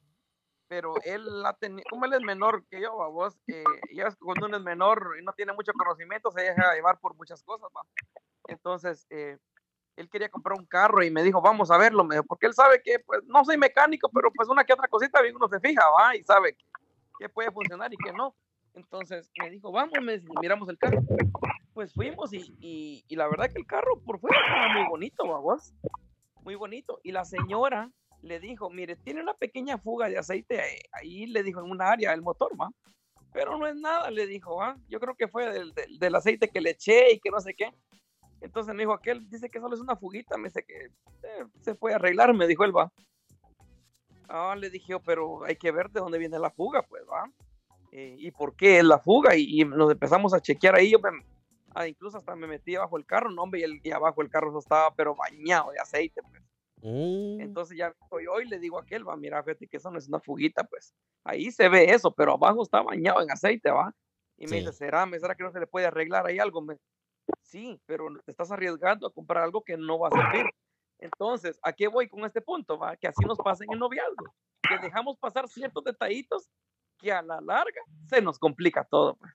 [0.71, 4.47] pero él la tenía, como él es menor que yo, vos, eh, ya que cuando
[4.47, 7.83] uno es menor y no tiene mucho conocimiento, se deja llevar por muchas cosas, va.
[8.47, 9.37] Entonces, eh,
[9.97, 12.55] él quería comprar un carro y me dijo, vamos a verlo, me dijo, porque él
[12.55, 15.59] sabe que, pues, no soy mecánico, pero pues una que otra cosita, bien uno se
[15.59, 16.65] fija, va, y sabe que,
[17.19, 18.37] que puede funcionar y que no.
[18.75, 21.01] Entonces me dijo, vamos, me miramos el carro.
[21.75, 25.27] Pues fuimos y, y, y la verdad que el carro por fuera estaba muy bonito,
[25.27, 25.75] vamos,
[26.45, 27.01] muy bonito.
[27.03, 27.91] Y la señora
[28.23, 30.61] le dijo, mire, tiene una pequeña fuga de aceite
[30.93, 32.71] ahí, le dijo en una área del motor, va.
[33.33, 34.77] Pero no es nada, le dijo, ¿va?
[34.89, 37.73] Yo creo que fue del, del, aceite que le eché y que no sé qué.
[38.41, 41.75] Entonces me dijo aquel, dice que solo es una fuguita, me dice que eh, se
[41.75, 42.93] puede arreglar, me dijo él, va.
[44.29, 47.31] Ah, le dije yo, pero hay que ver de dónde viene la fuga, pues, va.
[47.93, 51.25] Eh, y por qué es la fuga, y, nos empezamos a chequear ahí, yo me-
[51.75, 54.31] ah, incluso hasta me metí abajo el carro, no, hombre, y, el, y abajo el
[54.31, 56.50] carro estaba, pero bañado de aceite, pues.
[56.83, 57.41] Mm.
[57.41, 60.09] Entonces ya hoy, hoy le digo a aquel, va, mira, fíjate que eso no es
[60.09, 60.95] una fuguita, pues.
[61.25, 63.93] Ahí se ve eso, pero abajo está bañado en aceite, va.
[64.37, 66.63] Y me dice, ¿será, me- será que no se le puede arreglar ahí algo?
[66.63, 66.77] Me,
[67.43, 70.47] sí, pero te estás arriesgando a comprar algo que no va a servir.
[70.99, 72.79] Entonces, ¿a qué voy con este punto?
[72.79, 72.97] Va?
[72.97, 74.35] Que así nos pasa en el noviazgo,
[74.69, 76.51] que dejamos pasar ciertos detallitos
[76.99, 79.17] que a la larga se nos complica todo.
[79.17, 79.33] pues.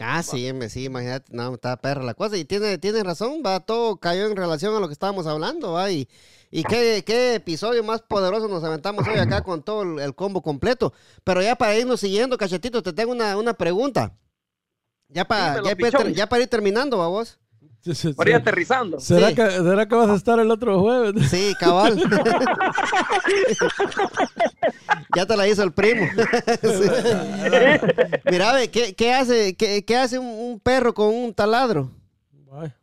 [0.00, 2.36] Ah, sí, sí, imagínate, no, está perra la cosa.
[2.36, 5.90] Y tiene, tiene razón, va, todo cayó en relación a lo que estábamos hablando, va.
[5.90, 6.08] Y,
[6.50, 10.42] y qué, qué episodio más poderoso nos aventamos hoy acá con todo el, el combo
[10.42, 10.92] completo.
[11.24, 14.16] Pero ya para irnos siguiendo, cachetito, te tengo una, una pregunta.
[15.08, 15.62] Ya para,
[16.12, 17.38] ya para ir terminando, va vos.
[18.16, 19.00] Por aterrizando.
[19.00, 19.34] ¿Será, Sí.
[19.34, 21.14] que, ¿Será que vas a estar el otro jueves?
[21.30, 21.96] Sí, cabal.
[25.16, 26.06] Ya te la hizo el primo.
[26.62, 26.90] Sí.
[28.30, 31.90] Mira, ve, ¿qué, qué hace, qué, qué hace un, un perro con un taladro?
[32.30, 32.74] Vaya,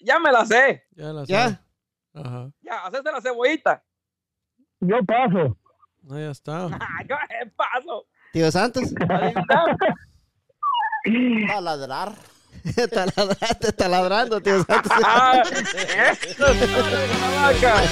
[0.00, 0.84] ya me la sé.
[0.92, 1.42] ya la ¿Ya?
[1.48, 1.58] sabe.
[2.14, 2.50] Ajá.
[2.62, 3.82] Ya, hacerse la cebollita.
[4.80, 5.56] Yo paso.
[6.02, 6.66] No, ya está.
[6.66, 8.06] Ah, ¿Qué paso?
[8.32, 8.84] Tío Santos.
[11.54, 12.12] A ladrar.
[12.92, 14.64] Taladraste, taladrando, tío.
[15.04, 17.74] Ah, eso es una vaca.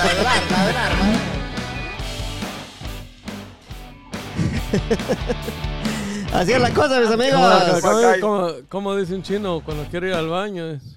[6.33, 7.41] Así es la cosa, mis amigos.
[7.83, 8.21] Guacay.
[8.21, 10.67] como- como dice un chino cuando quiere ir al baño.
[10.73, 10.97] es-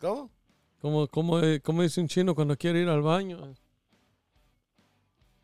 [0.00, 0.30] ¿Cómo?
[0.80, 3.54] Como, como, como dice un chino cuando quiere ir al baño.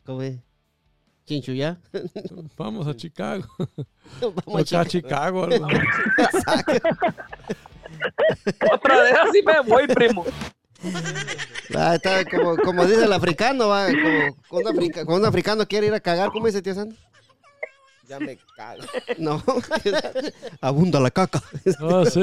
[0.05, 0.39] ¿Cómo es?
[1.25, 1.77] Chinchu, ¿ya?
[2.57, 3.45] Vamos a Chicago.
[4.45, 5.43] Vamos Acá a Chicago.
[5.45, 5.67] algo.
[8.71, 10.25] Otra vez así me voy, primo.
[11.75, 15.65] Ah, está como, como dice el africano, va, como cuando, un africa- cuando un africano
[15.67, 16.99] quiere ir a cagar, ¿cómo dice tío Santos?
[18.07, 18.83] Ya me cago.
[19.17, 19.41] No,
[20.61, 21.41] abunda la caca.
[21.79, 22.21] Ah, sí.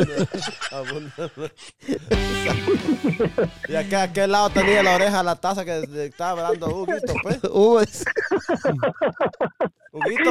[3.68, 6.68] ¿Y a qué, a qué lado tenía la oreja la taza que le estaba hablando
[6.68, 7.42] Huguito, pues?
[7.44, 8.04] Hugo es-
[9.92, 10.30] Huguito,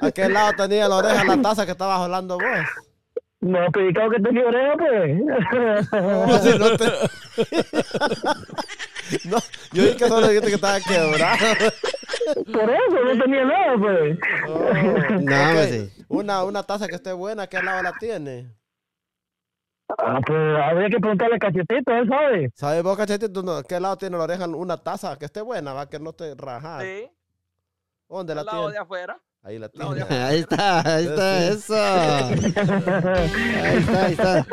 [0.00, 2.44] ¿a qué lado tenía la oreja la taza que estabas hablando vos?
[3.42, 5.20] No, predicado que tenía oreja, pues.
[5.92, 6.84] No, si no te-
[9.28, 9.38] No,
[9.72, 11.38] yo dije que solo dijiste que estaba quebrado.
[12.52, 14.18] Por eso no tenía nada, pues.
[14.46, 15.10] No, Ok,
[15.48, 16.04] hombre, sí.
[16.08, 18.54] Una, una taza que esté buena, ¿a qué lado la tiene?
[19.98, 22.50] Ah, pues habría que preguntarle a Cachetito, él sabe.
[22.54, 25.72] ¿Sabes vos, cachetito, no, a qué lado tiene la oreja una taza que esté buena,
[25.72, 26.84] va, que no te rajas?
[26.84, 27.10] Sí,
[28.10, 28.82] ¿Dónde la al lado de tiene?
[28.82, 29.18] afuera.
[29.42, 30.02] Ahí la tiene.
[30.10, 31.74] Ahí está, ahí está, eso.
[31.74, 32.34] Ahí
[33.78, 34.46] está, ahí está.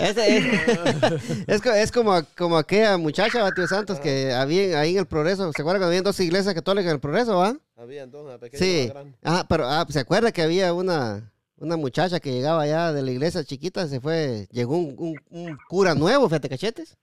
[0.00, 0.44] Ese es,
[1.48, 5.50] es, es como, como aquella muchacha, va, tío Santos, que había ahí en el Progreso.
[5.52, 7.56] ¿Se acuerdan que había dos iglesias católicas en el Progreso, va?
[7.76, 8.80] Había entonces una pequeña Sí.
[8.80, 9.18] y una grande.
[9.24, 13.10] Ah, pero ah, ¿se acuerda que había una, una muchacha que llegaba allá de la
[13.12, 13.86] iglesia chiquita?
[13.88, 16.96] Se fue, llegó un, un- un cura nuevo, fíjate cachetes.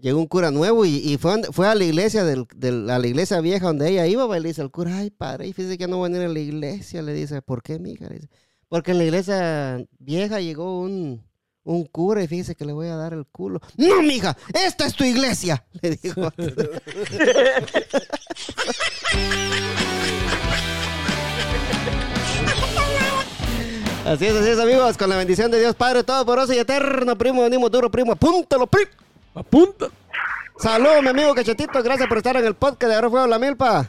[0.00, 3.40] Llegó un cura nuevo y, y fue, fue a la iglesia del, del- la iglesia
[3.40, 5.98] vieja donde ella iba, y le dice al cura, ay padre, y fíjese que no
[6.00, 8.08] va a venir a la iglesia, le dice, ¿por qué, mija?
[8.08, 8.28] Dice,
[8.68, 11.22] porque en la iglesia vieja llegó un,
[11.64, 13.60] un cura y fíjese que le voy a dar el culo.
[13.76, 16.30] No, mija, esta es tu iglesia, le dijo.
[24.04, 27.42] Así es, así es, amigos, con la bendición de Dios Padre Todopoderoso y Eterno, primo,
[27.42, 28.90] venimos duro, primo, apúntalo, primo.
[29.36, 29.86] Apunta.
[30.58, 31.82] Saludos, mi amigo Cachetito.
[31.82, 33.86] Gracias por estar en el podcast de Ahora Fuego la Milpa.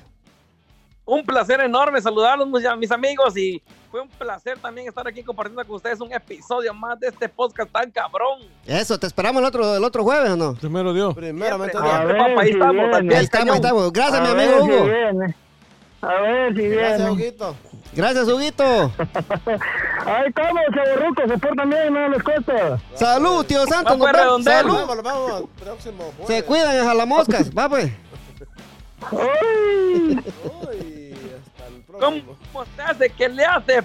[1.05, 5.65] Un placer enorme saludarlos, mis, mis amigos, y fue un placer también estar aquí compartiendo
[5.65, 8.39] con ustedes un episodio más de este podcast tan cabrón.
[8.65, 10.53] Eso, te esperamos el otro, el otro jueves, ¿o no?
[10.55, 11.15] Primero Dios.
[11.17, 11.39] A Dios.
[11.41, 13.55] ahí estamos, Ahí estamos, ahí cañón.
[13.55, 13.93] estamos.
[13.93, 15.33] Gracias, A mi ver amigo si Hugo.
[16.01, 17.11] A ver si Gracias, viene.
[17.11, 17.55] Huguito.
[17.93, 18.63] Gracias, Huguito.
[20.05, 22.79] Ahí estamos, chavorrucos, se portan bien, no les cuesta.
[22.95, 24.11] Salud, tío nos vemos.
[24.11, 24.53] redondel.
[24.53, 24.73] Salud.
[24.87, 26.27] Vamos, vamos, próximo jueves.
[26.27, 27.49] Se cuidan en Jalamoscas.
[27.51, 27.91] Va, pues.
[29.11, 30.23] ¡Ay!
[30.43, 32.37] Uy, hasta el próximo.
[32.53, 33.09] ¿Cómo se hace?
[33.09, 33.83] ¿Qué le hace?